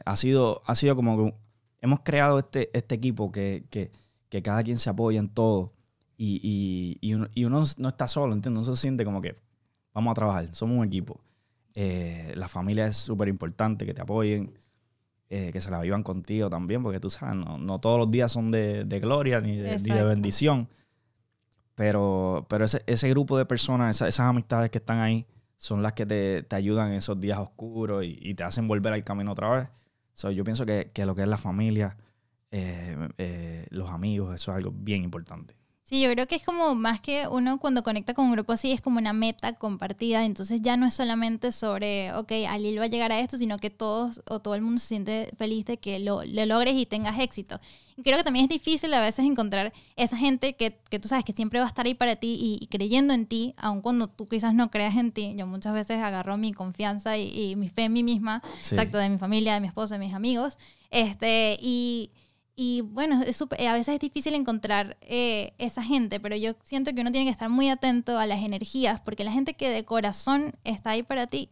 ha, 0.05 0.15
sido, 0.15 0.61
ha 0.65 0.75
sido 0.75 0.95
como 0.95 1.17
que 1.17 1.33
hemos 1.81 1.99
creado 1.99 2.39
este, 2.39 2.69
este 2.71 2.95
equipo 2.95 3.33
que, 3.33 3.65
que, 3.69 3.91
que 4.29 4.41
cada 4.41 4.63
quien 4.63 4.79
se 4.79 4.89
apoya 4.89 5.19
en 5.19 5.27
todo 5.27 5.73
y, 6.15 6.39
y, 6.41 6.97
y, 7.05 7.13
uno, 7.15 7.27
y 7.33 7.43
uno, 7.43 7.65
no 7.77 7.89
está 7.89 8.07
solo, 8.07 8.33
¿entiendes? 8.33 8.65
No 8.65 8.73
se 8.73 8.81
siente 8.81 9.03
como 9.03 9.19
que 9.19 9.35
vamos 9.93 10.11
a 10.11 10.15
trabajar, 10.15 10.55
somos 10.55 10.77
un 10.77 10.85
equipo. 10.85 11.19
La 11.75 12.47
familia 12.47 12.87
es 12.87 12.95
súper 12.95 13.27
importante, 13.27 13.85
que 13.85 13.93
te 13.93 14.01
apoyen, 14.01 14.53
eh, 15.29 15.51
que 15.51 15.61
se 15.61 15.69
la 15.71 15.79
vivan 15.81 16.03
contigo 16.03 16.49
también, 16.49 16.81
porque 16.81 16.99
tú 16.99 17.09
sabes, 17.09 17.35
no, 17.35 17.57
no 17.57 17.79
todos 17.79 17.99
los 17.99 18.09
días 18.09 18.31
son 18.31 18.49
de, 18.49 18.83
de 18.85 18.99
gloria 18.99 19.39
ni 19.41 19.57
de, 19.57 19.77
ni 19.77 19.89
de, 19.89 20.03
bendición. 20.03 20.67
Pero, 21.75 22.45
pero 22.49 22.65
ese, 22.65 22.83
ese 22.87 23.09
grupo 23.09 23.37
de 23.37 23.45
personas, 23.45 23.95
esas, 23.95 24.09
esas 24.09 24.25
amistades 24.25 24.69
que 24.69 24.79
están 24.79 24.99
ahí, 24.99 25.25
son 25.55 25.83
las 25.83 25.93
que 25.93 26.05
te, 26.05 26.43
te 26.43 26.55
ayudan 26.55 26.91
en 26.91 26.95
esos 26.95 27.19
días 27.19 27.37
oscuros 27.37 28.03
y, 28.03 28.17
y, 28.21 28.33
te 28.33 28.43
hacen 28.43 28.67
volver 28.67 28.93
al 28.93 29.03
camino 29.03 29.33
otra 29.33 29.49
vez. 29.49 29.69
So, 30.13 30.31
yo 30.31 30.43
pienso 30.43 30.65
que, 30.65 30.91
que, 30.93 31.05
lo 31.05 31.15
que 31.15 31.21
es 31.21 31.27
la 31.27 31.37
familia, 31.37 31.97
eh, 32.51 32.97
eh, 33.17 33.65
los 33.69 33.89
amigos, 33.89 34.33
eso 34.33 34.51
es 34.51 34.57
algo 34.57 34.71
bien 34.71 35.03
importante. 35.03 35.58
Sí, 35.89 35.99
yo 36.01 36.11
creo 36.11 36.27
que 36.27 36.35
es 36.35 36.43
como 36.43 36.75
más 36.75 37.01
que 37.01 37.27
uno 37.27 37.57
cuando 37.57 37.81
conecta 37.81 38.13
con 38.13 38.25
un 38.25 38.33
grupo 38.33 38.53
así, 38.53 38.71
es 38.71 38.79
como 38.79 38.99
una 38.99 39.11
meta 39.11 39.53
compartida. 39.53 40.23
Entonces 40.23 40.61
ya 40.61 40.77
no 40.77 40.85
es 40.85 40.93
solamente 40.93 41.51
sobre, 41.51 42.13
ok, 42.13 42.31
Alil 42.47 42.77
va 42.79 42.83
a 42.83 42.87
llegar 42.87 43.11
a 43.11 43.19
esto, 43.19 43.37
sino 43.37 43.57
que 43.57 43.71
todos 43.71 44.21
o 44.29 44.39
todo 44.39 44.53
el 44.53 44.61
mundo 44.61 44.79
se 44.79 44.85
siente 44.85 45.31
feliz 45.35 45.65
de 45.65 45.77
que 45.77 45.97
lo, 45.97 46.23
lo 46.25 46.45
logres 46.45 46.75
y 46.75 46.85
tengas 46.85 47.17
éxito. 47.17 47.59
Y 47.97 48.03
creo 48.03 48.17
que 48.19 48.23
también 48.23 48.43
es 48.45 48.49
difícil 48.49 48.93
a 48.93 49.01
veces 49.01 49.25
encontrar 49.25 49.73
esa 49.95 50.15
gente 50.15 50.53
que, 50.53 50.77
que 50.91 50.99
tú 50.99 51.07
sabes 51.07 51.25
que 51.25 51.33
siempre 51.33 51.59
va 51.59 51.65
a 51.65 51.69
estar 51.69 51.87
ahí 51.87 51.95
para 51.95 52.15
ti 52.17 52.37
y, 52.39 52.59
y 52.63 52.67
creyendo 52.67 53.15
en 53.15 53.25
ti, 53.25 53.55
aun 53.57 53.81
cuando 53.81 54.07
tú 54.07 54.27
quizás 54.27 54.53
no 54.53 54.69
creas 54.69 54.95
en 54.95 55.11
ti. 55.11 55.33
Yo 55.35 55.47
muchas 55.47 55.73
veces 55.73 56.03
agarro 56.03 56.37
mi 56.37 56.53
confianza 56.53 57.17
y, 57.17 57.29
y 57.51 57.55
mi 57.55 57.67
fe 57.67 57.85
en 57.85 57.93
mí 57.93 58.03
misma, 58.03 58.43
Sí. 58.61 58.75
exacto, 58.75 58.99
de 58.99 59.09
mi 59.09 59.17
familia, 59.17 59.55
de 59.55 59.61
mi 59.61 59.67
esposo, 59.67 59.95
de 59.95 59.99
mis 59.99 60.13
amigos. 60.13 60.59
Este, 60.91 61.57
y. 61.59 62.11
Y 62.61 62.81
bueno, 62.81 63.21
es 63.25 63.37
súper- 63.37 63.65
a 63.65 63.71
veces 63.71 63.93
es 63.93 63.99
difícil 64.01 64.35
encontrar 64.35 64.97
eh, 64.99 65.53
esa 65.59 65.81
gente, 65.81 66.19
pero 66.19 66.35
yo 66.35 66.55
siento 66.63 66.93
que 66.93 66.99
uno 66.99 67.09
tiene 67.11 67.25
que 67.25 67.31
estar 67.31 67.49
muy 67.49 67.69
atento 67.69 68.17
a 68.19 68.25
las 68.25 68.43
energías, 68.43 68.99
porque 68.99 69.23
la 69.23 69.31
gente 69.31 69.53
que 69.53 69.69
de 69.69 69.85
corazón 69.85 70.51
está 70.65 70.89
ahí 70.89 71.01
para 71.03 71.27
ti, 71.27 71.49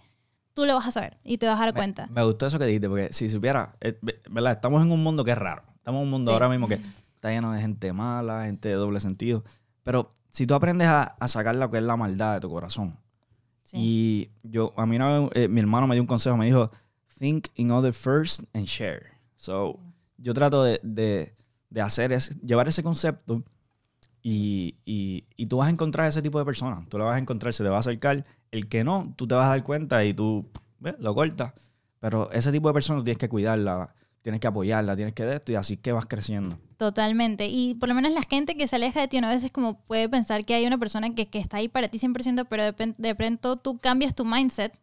tú 0.54 0.66
lo 0.66 0.76
vas 0.76 0.86
a 0.88 0.92
saber 0.92 1.18
y 1.24 1.38
te 1.38 1.46
vas 1.46 1.62
a 1.62 1.66
dar 1.66 1.74
cuenta. 1.74 2.08
Me 2.08 2.24
gustó 2.24 2.48
eso 2.48 2.60
que 2.60 2.66
dijiste, 2.66 2.90
porque 2.90 3.14
si 3.14 3.30
supiera, 3.30 3.74
eh, 3.80 3.98
ve- 4.02 4.20
¿verdad? 4.30 4.52
Estamos 4.52 4.82
en 4.82 4.92
un 4.92 5.02
mundo 5.02 5.24
que 5.24 5.32
es 5.32 5.38
raro. 5.38 5.64
Estamos 5.78 6.00
en 6.00 6.04
un 6.08 6.12
mundo 6.12 6.32
Sí. 6.32 6.34
ahora 6.34 6.50
mismo 6.50 6.68
que 6.68 6.74
está 7.16 7.30
lleno 7.30 7.54
de 7.54 7.62
gente 7.62 7.94
mala, 7.94 8.44
gente 8.44 8.68
de 8.68 8.76
doble 8.76 9.00
sentido. 9.00 9.46
Pero 9.84 10.12
si 10.32 10.46
tú 10.46 10.56
aprendes 10.56 10.90
a, 10.90 11.04
a 11.04 11.28
sacar 11.30 11.56
lo 11.56 11.72
que 11.72 11.78
es 11.78 11.84
la 11.84 11.96
maldad 11.96 12.34
de 12.34 12.40
tu 12.42 12.50
corazón. 12.50 13.00
Sí. 13.64 13.78
Y 13.80 14.32
yo, 14.44 14.74
a 14.76 14.86
mí 14.86 14.98
una 14.98 15.20
vez, 15.20 15.30
eh, 15.36 15.48
mi 15.48 15.62
hermano 15.62 15.88
me 15.88 15.96
dio 15.96 16.02
un 16.04 16.08
consejo, 16.08 16.36
me 16.36 16.48
dijo, 16.48 16.70
think 17.18 17.48
in 17.56 17.72
other 17.72 17.94
first 17.94 18.42
and 18.54 18.66
share. 18.66 19.12
So, 19.38 19.80
yo 20.18 20.34
trato 20.34 20.64
de, 20.64 20.80
de- 20.84 21.34
de 21.70 21.82
hacer 21.82 22.14
es, 22.14 22.40
llevar 22.42 22.68
ese 22.68 22.82
concepto 22.84 23.44
y, 24.22 24.76
y, 24.86 25.26
y 25.36 25.46
tú 25.48 25.58
vas 25.58 25.68
a 25.68 25.72
encontrar 25.72 26.08
ese 26.08 26.22
tipo 26.22 26.40
de 26.40 26.46
personas. 26.46 26.88
Tú 26.90 26.98
le 26.98 27.04
vas 27.04 27.16
a 27.16 27.20
encontrar, 27.20 27.54
se 27.54 27.64
te 27.64 27.70
va 27.70 27.78
a 27.78 27.80
acercar. 27.80 28.26
El 28.52 28.68
que 28.68 28.84
no, 28.84 29.14
tú 29.18 29.28
te 29.28 29.36
vas 29.36 29.46
a 29.46 29.50
dar 29.50 29.64
cuenta 29.64 30.04
y 30.06 30.14
tú 30.14 30.50
¿ves? 30.80 30.96
lo 31.00 31.14
cortas. 31.14 31.54
Pero 32.00 32.32
ese 32.32 32.52
tipo 32.52 32.68
de 32.70 32.74
personas 32.74 33.04
tienes 33.04 33.18
que 33.18 33.28
cuidarla, 33.30 33.94
tienes 34.22 34.40
que 34.42 34.48
apoyarla, 34.48 34.96
tienes 34.96 35.14
que 35.14 35.24
de 35.26 35.36
esto 35.36 35.52
y 35.52 35.56
así 35.56 35.78
que 35.78 35.92
vas 35.92 36.06
creciendo. 36.06 36.58
Totalmente. 36.78 37.48
Y 37.48 37.76
por 37.76 37.90
lo 37.90 37.96
menos 37.96 38.12
la 38.12 38.22
gente 38.22 38.56
que 38.56 38.68
se 38.68 38.76
aleja 38.78 39.02
de 39.02 39.08
ti, 39.08 39.18
uno 39.18 39.28
a 39.28 39.34
veces 39.34 39.52
como 39.52 39.80
puede 39.86 40.08
pensar 40.10 40.46
que 40.46 40.54
hay 40.54 40.66
una 40.66 40.78
persona 40.78 41.14
que, 41.16 41.28
que 41.28 41.40
está 41.40 41.58
ahí 41.58 41.68
para 41.68 41.88
ti 41.90 41.98
100%, 42.00 42.48
pero 42.50 42.64
de, 42.72 42.96
de 42.98 43.16
pronto 43.16 43.58
tú 43.58 43.80
cambias 43.80 44.16
tu 44.16 44.26
mindset 44.26 44.74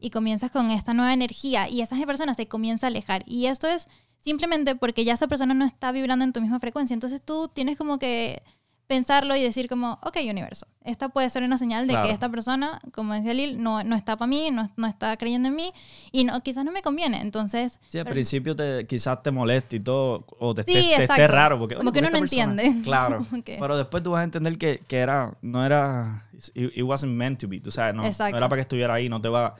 y 0.00 0.10
comienzas 0.10 0.50
con 0.50 0.70
esta 0.70 0.92
nueva 0.92 1.14
energía 1.14 1.70
y 1.70 1.80
esa 1.80 1.96
persona 2.04 2.34
se 2.34 2.48
comienza 2.48 2.86
a 2.86 2.88
alejar. 2.88 3.22
Y 3.26 3.46
esto 3.46 3.66
es 3.66 3.88
simplemente 4.24 4.74
porque 4.74 5.04
ya 5.04 5.12
esa 5.12 5.28
persona 5.28 5.54
no 5.54 5.64
está 5.64 5.92
vibrando 5.92 6.24
en 6.24 6.32
tu 6.32 6.40
misma 6.40 6.58
frecuencia. 6.58 6.94
Entonces 6.94 7.22
tú 7.22 7.48
tienes 7.52 7.76
como 7.78 7.98
que 7.98 8.42
pensarlo 8.86 9.34
y 9.34 9.42
decir 9.42 9.66
como, 9.66 9.98
ok, 10.02 10.18
universo, 10.28 10.66
esta 10.84 11.08
puede 11.08 11.30
ser 11.30 11.42
una 11.42 11.56
señal 11.56 11.86
de 11.86 11.94
Claro. 11.94 12.06
que 12.06 12.12
esta 12.12 12.28
persona, 12.28 12.82
como 12.92 13.14
decía 13.14 13.32
Lil, 13.32 13.62
no, 13.62 13.82
no 13.82 13.96
está 13.96 14.16
para 14.18 14.26
mí, 14.28 14.50
no, 14.52 14.70
no 14.76 14.86
está 14.86 15.16
creyendo 15.16 15.48
en 15.48 15.54
mí 15.56 15.72
y 16.12 16.24
no, 16.24 16.38
quizás 16.42 16.66
no 16.66 16.70
me 16.72 16.82
conviene. 16.82 17.22
Entonces, 17.22 17.80
Sí, 17.88 17.96
al 17.98 18.04
pero- 18.04 18.12
principio 18.14 18.54
te, 18.54 18.86
quizás 18.86 19.22
te 19.22 19.30
moleste 19.30 19.76
y 19.76 19.80
todo, 19.80 20.26
o 20.38 20.54
te 20.54 20.64
Sí, 20.64 20.72
esté, 20.76 20.96
te 20.98 21.04
esté 21.04 21.28
raro. 21.28 21.58
Porque, 21.58 21.76
Como 21.76 21.92
que 21.92 22.00
¿por 22.00 22.08
uno 22.10 22.18
no 22.18 22.20
persona? 22.20 22.42
entiende. 22.52 22.82
Claro. 22.84 23.26
Que- 23.44 23.56
Pero 23.58 23.76
después 23.78 24.02
tú 24.02 24.10
vas 24.10 24.20
a 24.20 24.24
entender 24.24 24.58
que, 24.58 24.80
que 24.86 24.98
era, 24.98 25.34
no 25.40 25.64
era, 25.64 26.28
it, 26.54 26.72
it 26.76 26.82
wasn't 26.84 27.12
meant 27.14 27.40
to 27.40 27.48
be. 27.48 27.60
Tú 27.60 27.70
sabes, 27.70 27.94
no, 27.94 28.02
no 28.02 28.08
era 28.36 28.48
para 28.50 28.56
que 28.56 28.60
estuviera 28.60 28.92
ahí, 28.92 29.08
no 29.08 29.18
te 29.20 29.30
va 29.30 29.54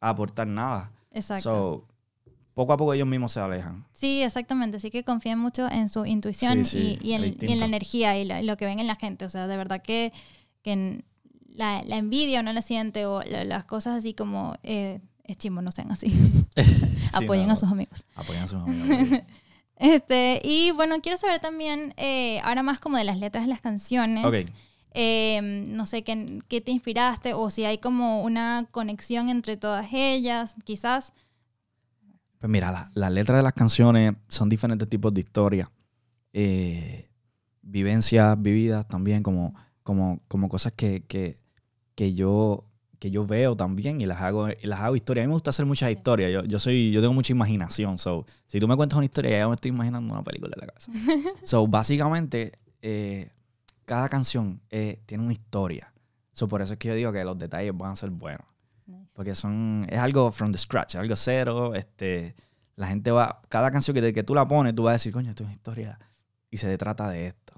a 0.00 0.08
aportar 0.08 0.46
nada. 0.46 0.92
exacto. 1.10 1.42
So, 1.50 1.84
poco 2.58 2.74
a 2.74 2.76
poco 2.76 2.92
ellos 2.92 3.08
mismos 3.08 3.32
se 3.32 3.40
alejan. 3.40 3.86
Sí, 3.92 4.22
exactamente. 4.22 4.76
Así 4.76 4.90
que 4.90 5.02
confíen 5.04 5.38
mucho 5.38 5.66
en 5.70 5.88
su 5.88 6.04
intuición 6.04 6.64
Sí, 6.64 6.70
sí, 6.70 6.98
y, 7.00 7.08
y 7.10 7.12
en, 7.14 7.24
y 7.40 7.54
la 7.54 7.64
energía 7.64 8.18
y 8.18 8.24
lo 8.44 8.56
que 8.58 8.66
ven 8.66 8.78
en 8.80 8.86
la 8.86 8.96
gente. 8.96 9.24
O 9.24 9.28
sea, 9.30 9.46
de 9.46 9.56
verdad 9.56 9.80
que, 9.80 10.12
que 10.62 10.72
en 10.72 11.04
la, 11.46 11.82
la 11.84 11.96
envidia 11.96 12.40
uno 12.40 12.52
la 12.52 12.60
siente 12.62 13.06
o 13.06 13.22
la- 13.22 13.44
las 13.44 13.64
cosas 13.64 13.96
así 13.96 14.12
como 14.12 14.54
eh, 14.62 15.00
es 15.24 15.38
chimbo, 15.38 15.62
no 15.62 15.72
sean 15.72 15.90
así. 15.90 16.12
Apoyen 17.14 17.46
no, 17.46 17.52
a 17.54 17.56
sus 17.56 17.70
amigos. 17.70 18.04
Apoyen 18.14 18.42
a 18.42 18.48
sus 18.48 18.60
amigos. 18.60 19.20
Este, 19.80 20.40
y 20.42 20.72
bueno, 20.72 20.96
quiero 21.00 21.16
saber 21.18 21.38
también, 21.38 21.94
eh, 21.96 22.40
ahora 22.42 22.64
más 22.64 22.80
como 22.80 22.96
de 22.96 23.04
las 23.04 23.18
letras 23.18 23.44
de 23.44 23.48
las 23.48 23.60
canciones. 23.60 24.24
Ok. 24.24 24.34
Eh, 24.94 25.40
no 25.68 25.86
sé 25.86 26.02
qué, 26.02 26.40
qué 26.48 26.60
te 26.60 26.72
inspiraste 26.72 27.32
o 27.34 27.48
si 27.50 27.64
hay 27.64 27.78
como 27.78 28.22
una 28.24 28.66
conexión 28.72 29.28
entre 29.28 29.56
todas 29.56 29.86
ellas, 29.92 30.56
quizás. 30.64 31.12
Pues 32.40 32.50
mira, 32.50 32.70
la- 32.70 32.90
las 32.94 33.12
letras 33.12 33.38
de 33.38 33.42
las 33.42 33.52
canciones 33.52 34.14
son 34.28 34.48
diferentes 34.48 34.88
tipos 34.88 35.12
de 35.12 35.20
historias. 35.20 35.68
Eh, 36.32 37.08
vivencias 37.62 38.40
vividas 38.40 38.86
también, 38.86 39.22
como, 39.22 39.54
como, 39.82 40.20
como 40.28 40.48
cosas 40.48 40.72
que, 40.74 41.04
que, 41.06 41.36
que 41.94 42.12
yo 42.14 42.64
que 43.00 43.12
yo 43.12 43.24
veo 43.24 43.54
también 43.56 44.00
y 44.00 44.06
las 44.06 44.20
hago, 44.20 44.48
y 44.48 44.66
las 44.66 44.80
hago 44.80 44.96
historias. 44.96 45.22
A 45.22 45.26
mí 45.26 45.30
me 45.30 45.34
gusta 45.34 45.50
hacer 45.50 45.64
muchas 45.66 45.88
historias. 45.92 46.32
Yo, 46.32 46.42
yo 46.44 46.58
soy, 46.58 46.90
yo 46.90 47.00
tengo 47.00 47.14
mucha 47.14 47.32
imaginación. 47.32 47.96
So, 47.96 48.26
si 48.48 48.58
tú 48.58 48.66
me 48.66 48.74
cuentas 48.74 48.96
una 48.96 49.04
historia, 49.04 49.38
ya 49.38 49.46
me 49.46 49.54
estoy 49.54 49.68
imaginando 49.68 50.12
una 50.12 50.24
película 50.24 50.52
en 50.56 50.60
la 50.60 50.66
cabeza. 50.66 50.90
so, 51.44 51.64
básicamente, 51.68 52.50
eh, 52.82 53.30
cada 53.84 54.08
canción 54.08 54.60
eh, 54.70 55.00
tiene 55.06 55.22
una 55.22 55.32
historia. 55.32 55.92
So, 56.32 56.48
por 56.48 56.60
eso 56.60 56.72
es 56.72 56.78
que 56.80 56.88
yo 56.88 56.94
digo 56.96 57.12
que 57.12 57.24
los 57.24 57.38
detalles 57.38 57.70
van 57.78 57.92
a 57.92 57.96
ser 57.96 58.10
buenos. 58.10 58.44
Porque 59.12 59.34
son, 59.34 59.86
es 59.90 59.98
algo 59.98 60.30
from 60.30 60.52
the 60.52 60.58
scratch, 60.58 60.96
algo 60.96 61.16
cero. 61.16 61.74
Este, 61.74 62.34
la 62.76 62.86
gente 62.86 63.10
va, 63.10 63.40
cada 63.48 63.70
canción 63.70 63.94
que, 63.94 64.00
te- 64.00 64.12
que 64.14 64.22
tú 64.22 64.34
la 64.34 64.46
pones, 64.46 64.74
tú 64.74 64.84
vas 64.84 64.90
a 64.90 64.94
decir, 64.94 65.12
coño, 65.12 65.30
esto 65.30 65.42
es 65.42 65.48
una 65.48 65.54
historia. 65.54 65.98
Y 66.50 66.56
se 66.58 66.76
trata 66.78 67.08
de 67.08 67.26
esto. 67.28 67.54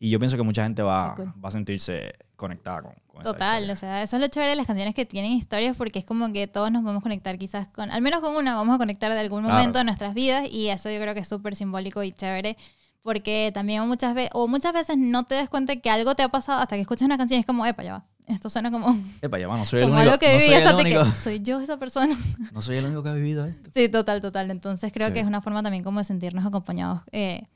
Y 0.00 0.10
yo 0.10 0.18
pienso 0.18 0.36
que 0.36 0.42
mucha 0.42 0.62
gente 0.62 0.82
va, 0.82 1.14
cool. 1.16 1.32
va 1.44 1.48
a 1.48 1.52
sentirse 1.52 2.12
conectada 2.36 2.82
con, 2.82 2.92
con 3.08 3.22
esa 3.22 3.32
Total, 3.32 3.62
historia. 3.62 3.72
o 3.72 3.76
sea, 3.76 4.02
eso 4.02 4.16
es 4.16 4.22
lo 4.22 4.28
chévere 4.28 4.50
de 4.50 4.56
las 4.56 4.66
canciones 4.66 4.94
que 4.94 5.04
tienen 5.04 5.32
historias 5.32 5.76
porque 5.76 5.98
es 5.98 6.04
como 6.04 6.32
que 6.32 6.46
todos 6.46 6.70
nos 6.70 6.84
vamos 6.84 7.00
a 7.00 7.02
conectar 7.02 7.36
quizás 7.36 7.66
con, 7.68 7.90
al 7.90 8.00
menos 8.00 8.20
con 8.20 8.36
una, 8.36 8.54
vamos 8.54 8.76
a 8.76 8.78
conectar 8.78 9.12
de 9.12 9.18
algún 9.18 9.42
Claro. 9.42 9.56
momento 9.56 9.78
de 9.78 9.84
nuestras 9.84 10.14
vidas 10.14 10.46
y 10.48 10.68
eso 10.68 10.88
yo 10.90 11.00
creo 11.00 11.14
que 11.14 11.20
es 11.20 11.28
súper 11.28 11.56
simbólico 11.56 12.02
y 12.04 12.12
chévere 12.12 12.56
porque 13.02 13.50
también 13.54 13.86
muchas 13.88 14.14
veces, 14.14 14.30
o 14.34 14.46
muchas 14.46 14.72
veces 14.72 14.96
no 14.98 15.24
te 15.24 15.34
das 15.34 15.48
cuenta 15.48 15.74
que 15.76 15.90
algo 15.90 16.14
te 16.14 16.22
ha 16.22 16.28
pasado 16.28 16.60
hasta 16.60 16.76
que 16.76 16.82
escuchas 16.82 17.06
una 17.06 17.16
canción 17.18 17.38
y 17.38 17.40
es 17.40 17.46
como, 17.46 17.64
epa, 17.66 17.82
ya 17.82 17.92
va. 17.94 18.06
Esto 18.28 18.48
suena 18.50 18.70
como, 18.70 18.94
Epa, 19.22 19.38
ya 19.38 19.48
va, 19.48 19.56
no 19.56 19.64
soy 19.64 19.80
el 19.80 19.86
como 19.86 19.96
único, 19.96 20.10
algo 20.12 20.18
que 20.20 20.26
no 20.28 20.32
viví 20.38 20.44
soy 20.46 20.54
el 20.54 20.62
hasta 20.66 20.76
que 20.76 20.82
único, 20.82 21.04
soy 21.16 21.40
yo 21.40 21.60
esa 21.60 21.76
persona. 21.78 22.16
no 22.52 22.60
soy 22.62 22.76
el 22.76 22.84
único 22.84 23.02
que 23.02 23.08
ha 23.08 23.14
vivido 23.14 23.44
esto. 23.46 23.70
Sí, 23.74 23.88
total, 23.88 24.20
total. 24.20 24.50
Entonces 24.50 24.92
creo 24.92 25.08
Sí. 25.08 25.14
que 25.14 25.20
es 25.20 25.26
una 25.26 25.40
forma 25.40 25.62
también 25.62 25.82
como 25.82 25.98
de 26.00 26.04
sentirnos 26.04 26.44
acompañados 26.46 27.00
eh, 27.12 27.46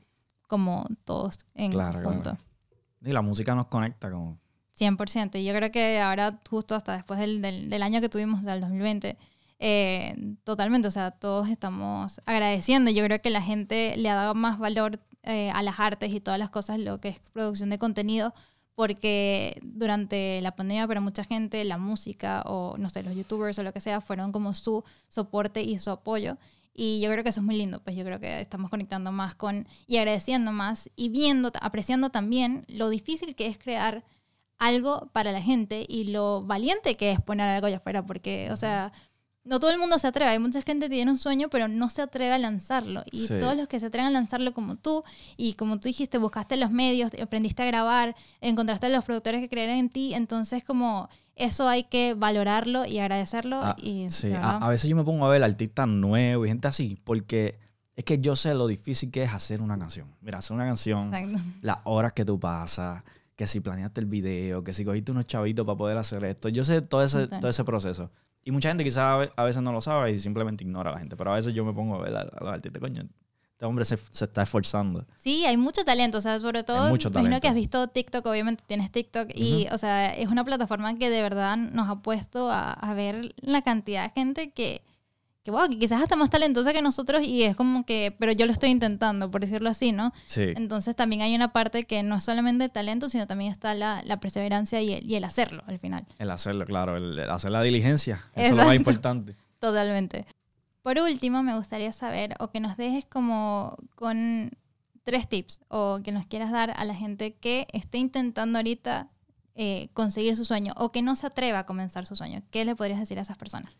como 0.48 0.86
todos 1.04 1.38
en 1.54 1.72
Claro, 1.72 2.02
conjunto. 2.02 2.30
claro. 2.30 2.38
Y 3.04 3.12
la 3.12 3.22
música 3.22 3.54
nos 3.54 3.66
conecta 3.66 4.10
con... 4.10 4.38
100%. 4.78 5.38
Y 5.38 5.44
yo 5.44 5.54
creo 5.54 5.70
que 5.70 6.00
ahora, 6.00 6.40
justo 6.48 6.74
hasta 6.74 6.94
después 6.94 7.20
del, 7.20 7.42
del, 7.42 7.68
del 7.68 7.82
año 7.82 8.00
que 8.00 8.08
tuvimos, 8.08 8.42
del 8.42 8.60
2020, 8.60 9.16
eh, 9.58 10.34
totalmente, 10.44 10.88
o 10.88 10.90
sea, 10.90 11.10
todos 11.12 11.48
estamos 11.48 12.20
agradeciendo. 12.26 12.90
Yo 12.90 13.04
creo 13.04 13.20
que 13.20 13.30
la 13.30 13.42
gente 13.42 13.94
le 13.96 14.08
ha 14.08 14.14
dado 14.14 14.34
más 14.34 14.58
valor 14.58 14.98
eh, 15.24 15.50
a 15.54 15.62
las 15.62 15.78
artes 15.78 16.12
y 16.12 16.20
todas 16.20 16.38
las 16.40 16.50
cosas, 16.50 16.78
lo 16.78 17.00
que 17.00 17.08
es 17.10 17.20
producción 17.32 17.70
de 17.70 17.78
contenido, 17.78 18.34
porque 18.74 19.60
durante 19.62 20.40
la 20.40 20.56
pandemia 20.56 20.86
para 20.86 21.00
mucha 21.00 21.24
gente 21.24 21.62
la 21.64 21.78
música 21.78 22.42
o, 22.46 22.76
no 22.78 22.88
sé, 22.88 23.02
los 23.02 23.14
youtubers 23.14 23.58
o 23.58 23.62
lo 23.62 23.72
que 23.72 23.80
sea, 23.80 24.00
fueron 24.00 24.32
como 24.32 24.52
su 24.54 24.84
soporte 25.08 25.62
y 25.62 25.78
su 25.78 25.90
apoyo. 25.90 26.38
Y 26.74 27.00
yo 27.00 27.10
creo 27.10 27.22
que 27.22 27.28
eso 27.30 27.40
es 27.40 27.46
muy 27.46 27.56
lindo, 27.56 27.80
pues 27.84 27.96
yo 27.96 28.04
creo 28.04 28.18
que 28.18 28.40
estamos 28.40 28.70
conectando 28.70 29.12
más 29.12 29.34
con 29.34 29.66
y 29.86 29.98
agradeciendo 29.98 30.52
más 30.52 30.90
y 30.96 31.10
viendo, 31.10 31.52
apreciando 31.60 32.10
también 32.10 32.64
lo 32.66 32.88
difícil 32.88 33.34
que 33.34 33.46
es 33.46 33.58
crear 33.58 34.04
algo 34.58 35.10
para 35.12 35.32
la 35.32 35.42
gente 35.42 35.84
y 35.86 36.04
lo 36.04 36.42
valiente 36.42 36.96
que 36.96 37.10
es 37.10 37.20
poner 37.20 37.48
algo 37.48 37.66
allá 37.66 37.76
afuera, 37.76 38.06
porque, 38.06 38.48
o 38.50 38.56
sea, 38.56 38.92
no 39.44 39.58
todo 39.58 39.70
el 39.70 39.78
mundo 39.78 39.98
se 39.98 40.06
atreve. 40.06 40.30
Hay 40.30 40.38
mucha 40.38 40.62
gente 40.62 40.86
que 40.86 40.94
tiene 40.94 41.10
un 41.10 41.18
sueño, 41.18 41.48
pero 41.48 41.68
no 41.68 41.88
se 41.88 42.02
atreve 42.02 42.34
a 42.34 42.38
lanzarlo. 42.38 43.02
Y 43.10 43.26
Sí. 43.26 43.34
todos 43.40 43.56
los 43.56 43.68
que 43.68 43.80
se 43.80 43.86
atreven 43.86 44.06
a 44.06 44.10
lanzarlo 44.10 44.52
como 44.52 44.76
tú, 44.76 45.02
y 45.36 45.54
como 45.54 45.80
tú 45.80 45.88
dijiste, 45.88 46.18
buscaste 46.18 46.56
los 46.56 46.70
medios, 46.70 47.10
aprendiste 47.20 47.62
a 47.62 47.66
grabar, 47.66 48.14
encontraste 48.40 48.86
a 48.86 48.90
los 48.90 49.04
productores 49.04 49.40
que 49.40 49.48
creyeran 49.48 49.76
en 49.76 49.90
ti, 49.90 50.14
entonces 50.14 50.62
como 50.62 51.08
eso 51.34 51.68
hay 51.68 51.84
que 51.84 52.14
valorarlo 52.14 52.84
y 52.86 52.98
agradecerlo. 52.98 53.60
Ah, 53.62 53.76
y, 53.78 54.10
sí, 54.10 54.32
a, 54.34 54.68
veces 54.68 54.88
yo 54.88 54.96
me 54.96 55.04
pongo 55.04 55.26
a 55.26 55.30
ver 55.30 55.42
artistas 55.42 55.88
nuevos 55.88 56.46
y 56.46 56.50
gente 56.50 56.68
así, 56.68 56.98
porque 57.02 57.58
es 57.96 58.04
que 58.04 58.18
yo 58.18 58.36
sé 58.36 58.54
lo 58.54 58.66
difícil 58.66 59.10
que 59.10 59.22
es 59.24 59.32
hacer 59.32 59.60
una 59.60 59.78
canción. 59.78 60.08
Mira, 60.20 60.38
hacer 60.38 60.54
una 60.54 60.66
canción, 60.66 61.12
exacto. 61.12 61.40
las 61.62 61.78
horas 61.84 62.12
que 62.12 62.24
tú 62.24 62.38
pasas, 62.38 63.02
que 63.34 63.46
si 63.46 63.60
planeaste 63.60 64.00
el 64.00 64.06
video, 64.06 64.62
que 64.62 64.72
si 64.72 64.84
cogiste 64.84 65.10
unos 65.10 65.24
chavitos 65.24 65.66
para 65.66 65.76
poder 65.76 65.98
hacer 65.98 66.24
esto. 66.24 66.48
Yo 66.48 66.64
sé 66.64 66.80
todo 66.82 67.02
ese, 67.02 67.26
todo 67.26 67.48
ese 67.48 67.64
proceso. 67.64 68.10
Y 68.44 68.50
mucha 68.50 68.68
gente 68.70 68.82
quizás 68.84 68.98
a 68.98 69.16
ve- 69.18 69.32
a 69.36 69.44
veces 69.44 69.62
no 69.62 69.72
lo 69.72 69.80
sabe 69.80 70.12
y 70.12 70.18
simplemente 70.18 70.64
ignora 70.64 70.90
a 70.90 70.94
la 70.94 70.98
gente. 70.98 71.16
Pero 71.16 71.32
a 71.32 71.36
veces 71.36 71.54
yo 71.54 71.64
me 71.64 71.72
pongo 71.72 71.96
a 71.96 72.02
ver 72.02 72.16
a, 72.16 72.20
a 72.22 72.44
los 72.44 72.52
artistas, 72.54 72.80
coño, 72.80 73.02
este 73.52 73.66
hombre 73.66 73.84
se, 73.84 73.96
se 73.96 74.24
está 74.24 74.42
esforzando. 74.42 75.06
Sí, 75.18 75.44
hay 75.44 75.56
mucho 75.56 75.84
talento, 75.84 76.18
o 76.18 76.20
sea, 76.20 76.40
sobre 76.40 76.64
todo, 76.64 76.88
mucho 76.88 77.08
imagino 77.10 77.24
talento. 77.28 77.40
que 77.42 77.48
has 77.48 77.54
visto 77.54 77.86
TikTok, 77.86 78.26
obviamente 78.26 78.64
tienes 78.66 78.90
TikTok, 78.90 79.28
y, 79.36 79.68
o 79.70 79.78
sea, 79.78 80.06
es 80.10 80.28
una 80.28 80.44
plataforma 80.44 80.98
que 80.98 81.08
de 81.10 81.22
verdad 81.22 81.56
nos 81.56 81.88
ha 81.88 81.96
puesto 82.02 82.50
a, 82.50 82.72
a 82.72 82.94
ver 82.94 83.32
la 83.40 83.62
cantidad 83.62 84.02
de 84.02 84.10
gente 84.10 84.50
que, 84.50 84.82
que, 85.42 85.50
wow, 85.50 85.68
que 85.68 85.78
quizás 85.78 86.00
hasta 86.00 86.14
más 86.16 86.30
talentosa 86.30 86.72
que 86.72 86.82
nosotros 86.82 87.22
y 87.22 87.42
es 87.42 87.56
como 87.56 87.84
que, 87.84 88.14
pero 88.18 88.32
yo 88.32 88.46
lo 88.46 88.52
estoy 88.52 88.70
intentando, 88.70 89.30
por 89.30 89.40
decirlo 89.40 89.68
así, 89.68 89.92
¿no? 89.92 90.12
Sí. 90.24 90.52
Entonces 90.56 90.94
también 90.94 91.22
hay 91.22 91.34
una 91.34 91.52
parte 91.52 91.84
que 91.84 92.02
no 92.02 92.16
es 92.16 92.24
solamente 92.24 92.64
el 92.64 92.70
talento, 92.70 93.08
sino 93.08 93.26
también 93.26 93.50
está 93.50 93.74
la, 93.74 94.02
la 94.04 94.20
perseverancia 94.20 94.80
y 94.80 94.92
el, 94.92 95.10
y 95.10 95.16
el 95.16 95.24
hacerlo 95.24 95.64
al 95.66 95.78
final. 95.78 96.06
El 96.18 96.30
hacerlo, 96.30 96.64
claro, 96.64 96.96
el, 96.96 97.18
el 97.18 97.30
hacer 97.30 97.50
la 97.50 97.62
diligencia. 97.62 98.24
Eso 98.34 98.52
es 98.52 98.56
lo 98.56 98.64
más 98.64 98.76
importante. 98.76 99.36
Totalmente. 99.58 100.26
Por 100.82 100.98
último, 100.98 101.42
me 101.42 101.56
gustaría 101.56 101.92
saber 101.92 102.34
o 102.38 102.50
que 102.50 102.60
nos 102.60 102.76
dejes 102.76 103.04
como 103.04 103.76
con 103.94 104.50
tres 105.04 105.28
tips 105.28 105.60
o 105.68 106.00
que 106.04 106.12
nos 106.12 106.26
quieras 106.26 106.50
dar 106.50 106.72
a 106.76 106.84
la 106.84 106.94
gente 106.94 107.34
que 107.34 107.66
esté 107.72 107.98
intentando 107.98 108.58
ahorita 108.58 109.08
eh, 109.54 109.88
conseguir 109.92 110.36
su 110.36 110.44
sueño 110.44 110.72
o 110.76 110.92
que 110.92 111.02
no 111.02 111.14
se 111.16 111.26
atreva 111.26 111.60
a 111.60 111.66
comenzar 111.66 112.06
su 112.06 112.16
sueño. 112.16 112.42
¿Qué 112.50 112.64
le 112.64 112.74
podrías 112.74 113.00
decir 113.00 113.18
a 113.18 113.22
esas 113.22 113.36
personas? 113.36 113.76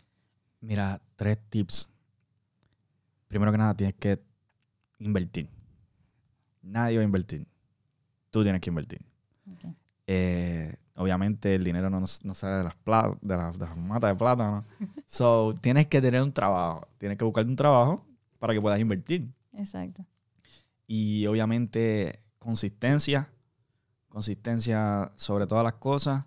Mira, 0.62 1.01
tres 1.16 1.38
tips. 1.51 1.90
Primero 3.29 3.53
que 3.53 3.59
nada, 3.59 3.75
tienes 3.75 3.94
que 3.94 4.20
invertir. 4.98 5.48
Nadie 6.62 6.96
va 6.96 7.03
a 7.03 7.05
invertir. 7.05 7.46
Tú 8.31 8.42
tienes 8.42 8.61
que 8.61 8.70
invertir. 8.70 9.05
Eh, 10.07 10.75
obviamente 10.96 11.55
el 11.55 11.64
dinero 11.64 11.88
no, 11.90 12.01
no 12.01 12.35
sale 12.35 12.57
de 12.59 12.64
las, 12.64 12.75
pla- 12.77 13.16
de, 13.20 13.37
las, 13.37 13.59
de 13.59 13.66
las 13.66 13.77
matas 13.77 14.11
de 14.12 14.16
plátano. 14.16 14.64
so, 15.07 15.55
tienes 15.61 15.87
que 15.88 16.01
tener 16.01 16.22
un 16.22 16.33
trabajo. 16.33 16.87
Tienes 16.98 17.18
que 17.18 17.25
buscarte 17.25 17.51
un 17.51 17.57
trabajo 17.57 18.05
para 18.38 18.53
que 18.55 18.61
puedas 18.61 18.81
invertir. 18.81 19.29
Exacto. 19.55 20.05
Y 20.87 21.27
obviamente 21.27 22.20
consistencia. 22.38 23.29
Consistencia 24.09 25.11
sobre 25.16 25.46
todas 25.46 25.64
las 25.64 25.75
cosas. 25.75 26.25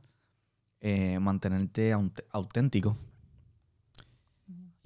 eh, 0.82 1.18
mantenerte 1.20 1.94
aut- 1.96 2.24
auténtico. 2.32 2.96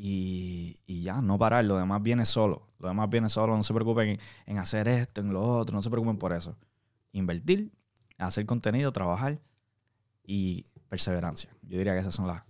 Y, 0.02 0.78
y 0.88 1.02
ya, 1.02 1.22
no 1.22 1.38
parar. 1.38 1.66
Lo 1.66 1.78
demás 1.78 2.02
viene 2.02 2.26
solo. 2.26 2.70
Lo 2.80 2.88
demás 2.88 3.10
viene 3.10 3.28
solo. 3.28 3.58
No 3.58 3.64
se 3.64 3.74
preocupen 3.74 4.10
en, 4.10 4.20
en 4.46 4.58
hacer 4.58 4.88
esto, 4.88 5.20
en 5.20 5.34
lo 5.34 5.58
otro. 5.58 5.76
No 5.76 5.82
se 5.82 5.90
preocupen 5.90 6.18
por 6.18 6.32
eso. 6.32 6.56
Invertir, 7.12 7.70
hacer 8.18 8.46
contenido, 8.46 8.94
trabajar 8.94 9.40
y 10.24 10.66
perseverancia. 10.88 11.50
Yo 11.64 11.78
diría 11.78 11.94
que 11.94 12.00
esas 12.00 12.16
son 12.16 12.28
las, 12.28 12.44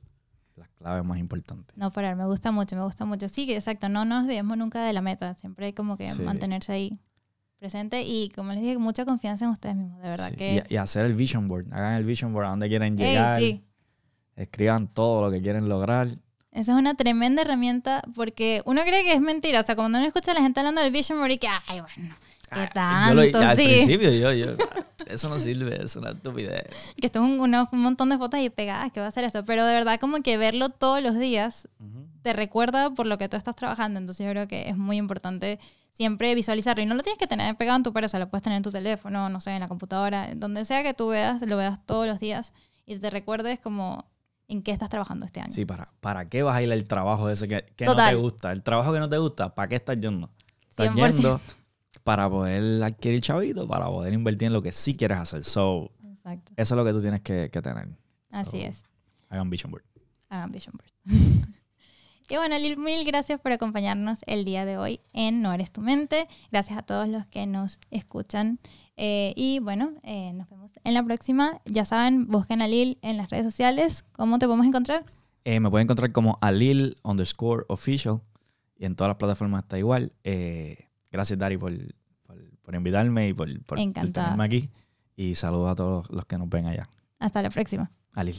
las 0.58 0.70
claves 0.70 1.04
más 1.04 1.18
importantes. 1.18 1.76
No 1.76 1.92
parar, 1.92 2.16
me 2.16 2.26
gusta 2.28 2.52
mucho, 2.52 2.76
me 2.76 2.84
gusta 2.84 3.06
mucho. 3.06 3.28
Sí, 3.28 3.48
que 3.48 3.56
exacto, 3.56 3.90
no 3.90 4.06
nos 4.06 4.28
debemos 4.28 4.56
nunca 4.56 4.84
de 4.84 4.94
la 4.94 5.02
meta. 5.02 5.34
Siempre 5.34 5.66
hay 5.68 5.74
como 5.74 5.98
que 5.98 6.08
Sí. 6.12 6.22
mantenerse 6.22 6.72
ahí 6.74 7.00
presente 7.58 8.04
y 8.04 8.30
como 8.30 8.52
les 8.54 8.62
dije, 8.62 8.78
mucha 8.78 9.06
confianza 9.06 9.46
en 9.46 9.52
ustedes 9.52 9.76
mismos, 9.76 10.02
de 10.04 10.08
verdad 10.10 10.30
Sí, 10.30 10.36
que... 10.36 10.64
Y, 10.70 10.76
y 10.76 10.78
hacer 10.78 11.06
el 11.08 11.14
vision 11.16 11.48
board. 11.48 11.66
Hagan 11.74 11.96
el 11.96 12.06
vision 12.06 12.32
board 12.32 12.46
a 12.46 12.50
donde 12.52 12.70
quieren 12.70 12.94
Ey, 13.00 13.08
llegar. 13.08 13.40
sí, 13.42 13.66
Escriban 14.36 14.88
todo 14.88 15.26
lo 15.26 15.32
que 15.32 15.42
quieren 15.42 15.68
lograr. 15.68 16.08
Esa 16.52 16.72
es 16.72 16.78
una 16.78 16.96
tremenda 16.96 17.44
herramienta 17.44 18.02
porque 18.16 18.62
uno 18.66 18.82
cree 18.84 19.04
que 19.04 19.14
es 19.14 19.22
mentira. 19.22 19.60
O 19.60 19.64
sea, 19.64 19.76
cuando 19.76 19.98
uno 20.00 20.08
escucha 20.08 20.32
a 20.32 20.34
la 20.36 20.42
gente 20.42 20.60
hablando 20.60 20.82
del 20.82 20.92
Vision 20.92 21.20
Board 21.20 21.32
y 21.32 21.38
que, 21.38 21.48
ay, 21.48 21.80
bueno, 21.82 22.16
qué 22.50 22.70
Ah, 22.76 23.06
Yo 23.10 23.14
lo- 23.16 23.22
tanto, 23.32 23.38
al 23.40 23.56
sí. 23.58 23.66
principio 23.68 24.12
yo, 24.12 24.34
yo, 24.34 24.46
eso 25.08 25.30
no 25.30 25.38
sirve, 25.40 25.84
es 25.84 25.96
una 25.96 26.10
estupidez. 26.10 26.96
Que 27.00 27.06
esto 27.06 27.20
es 27.20 27.26
un, 27.26 27.40
una- 27.40 27.70
un 27.72 27.80
montón 27.80 28.10
de 28.10 28.18
fotos 28.18 28.40
ahí 28.40 28.50
pegadas, 28.50 28.92
que 28.92 29.00
va 29.00 29.06
a 29.06 29.10
hacer 29.10 29.24
eso. 29.24 29.46
Pero 29.46 29.64
de 29.66 29.74
verdad, 29.76 30.00
como 30.00 30.22
que 30.24 30.38
verlo 30.38 30.70
todos 30.70 31.04
los 31.04 31.18
días 31.20 31.68
te 32.24 32.34
recuerda 32.34 32.90
por 32.94 33.06
lo 33.06 33.18
que 33.20 33.30
tú 33.30 33.38
estás 33.38 33.56
trabajando. 33.56 34.00
Entonces, 34.00 34.26
yo 34.26 34.32
creo 34.32 34.48
que 34.48 34.68
es 34.70 34.76
muy 34.76 34.98
importante 34.98 35.60
siempre 35.94 36.34
visualizarlo. 36.34 36.82
Y 36.82 36.86
no 36.88 36.96
lo 36.96 37.04
tienes 37.04 37.20
que 37.20 37.28
tener 37.28 37.56
pegado 37.56 37.78
en 37.78 37.84
tu 37.84 37.94
pared, 37.94 38.08
o 38.08 38.10
sea, 38.10 38.20
lo 38.20 38.30
puedes 38.30 38.42
tener 38.44 38.58
en 38.58 38.64
tu 38.64 38.72
teléfono, 38.72 39.30
no 39.30 39.40
sé, 39.42 39.52
en 39.52 39.60
la 39.60 39.68
computadora, 39.68 40.30
donde 40.36 40.66
sea 40.66 40.82
que 40.82 40.94
tú 40.96 41.10
veas, 41.10 41.42
lo 41.44 41.56
veas 41.58 41.86
todos 41.86 42.08
los 42.08 42.20
días 42.20 42.54
y 42.88 42.98
te 42.98 43.10
recuerdes 43.12 43.60
como 43.60 44.06
en 44.50 44.62
qué 44.64 44.72
estás 44.72 44.90
trabajando 44.90 45.26
este 45.26 45.40
año. 45.40 45.54
Sí, 45.54 45.64
¿para, 45.66 45.88
¿para 46.02 46.26
qué 46.26 46.44
vas 46.44 46.56
a 46.56 46.62
ir 46.62 46.72
al 46.72 46.84
trabajo 46.86 47.30
ese 47.30 47.48
que, 47.48 47.64
que 47.78 47.86
no 47.86 47.96
te 47.96 48.16
gusta? 48.16 48.52
El 48.52 48.64
trabajo 48.64 48.92
que 48.92 49.00
no 49.00 49.08
te 49.08 49.18
gusta, 49.18 49.56
¿para 49.56 49.70
qué 49.70 49.76
estás 49.76 49.98
yendo? 50.00 50.30
Estás 50.70 50.90
100%. 50.90 51.14
yendo 51.14 51.42
para 52.04 52.30
poder 52.30 52.84
adquirir 52.84 53.22
chavito, 53.22 53.68
para 53.68 53.86
poder 53.86 54.14
invertir 54.14 54.48
en 54.48 54.54
lo 54.54 54.62
que 54.62 54.72
sí 54.72 54.96
quieres 54.96 55.20
hacer. 55.20 55.44
So, 55.44 55.92
Exacto. 56.04 56.52
eso 56.58 56.76
es 56.76 56.78
lo 56.78 56.84
que 56.84 56.92
tú 56.92 57.02
tienes 57.02 57.22
que, 57.22 57.50
que 57.52 57.62
tener. 57.62 57.88
Así 58.32 58.62
So, 58.62 58.68
es. 58.68 58.84
Hagan 59.30 59.50
vision 59.50 59.72
board. 59.72 59.84
Hagan 60.30 60.52
Vision 60.52 60.76
Board. 60.78 60.92
y 62.30 62.38
bueno, 62.38 62.58
Lil, 62.60 62.78
mil 62.78 63.04
gracias 63.06 63.40
por 63.40 63.52
acompañarnos 63.52 64.20
el 64.28 64.46
día 64.46 64.64
de 64.66 64.78
hoy 64.78 65.02
en 65.14 65.42
No 65.42 65.52
Eres 65.54 65.72
Tu 65.72 65.82
Mente. 65.82 66.28
Gracias 66.52 66.78
a 66.78 66.84
todos 66.84 67.08
los 67.08 67.26
que 67.26 67.48
nos 67.48 67.80
escuchan. 67.90 68.60
Eh, 69.02 69.32
y 69.38 69.60
bueno, 69.60 69.94
eh, 70.04 70.34
nos 70.34 70.50
vemos 70.50 70.72
en 70.84 70.94
la 70.94 71.02
próxima. 71.02 71.62
Ya 71.64 71.86
saben, 71.86 72.28
busquen 72.28 72.62
a 72.62 72.68
Lil 72.68 72.98
en 73.02 73.16
las 73.16 73.30
redes 73.30 73.46
sociales. 73.46 74.04
¿Cómo 74.12 74.40
te 74.40 74.46
podemos 74.46 74.68
encontrar? 74.68 75.06
Eh, 75.46 75.62
me 75.62 75.70
pueden 75.70 75.86
encontrar 75.86 76.12
como 76.12 76.38
alil 76.42 76.98
underscore 77.04 77.64
official 77.70 78.20
y 78.76 78.84
en 78.84 78.98
todas 78.98 79.12
las 79.12 79.18
plataformas 79.18 79.64
está 79.64 79.78
igual. 79.80 80.12
Gracias, 81.12 81.40
Dari, 81.40 81.58
por, 81.58 81.72
por, 82.24 82.60
por 82.62 82.76
invitarme 82.76 83.30
y 83.30 83.34
por, 83.34 83.48
por, 83.64 83.78
tenerme 83.78 84.44
aquí. 84.44 84.70
Y 85.16 85.34
saludos 85.36 85.72
a 85.72 85.76
todos 85.76 86.10
los 86.10 86.26
que 86.26 86.38
nos 86.38 86.50
ven 86.50 86.68
allá. 86.68 86.90
Hasta 87.20 87.42
la 87.42 87.50
próxima. 87.50 87.90
Alil. 88.16 88.36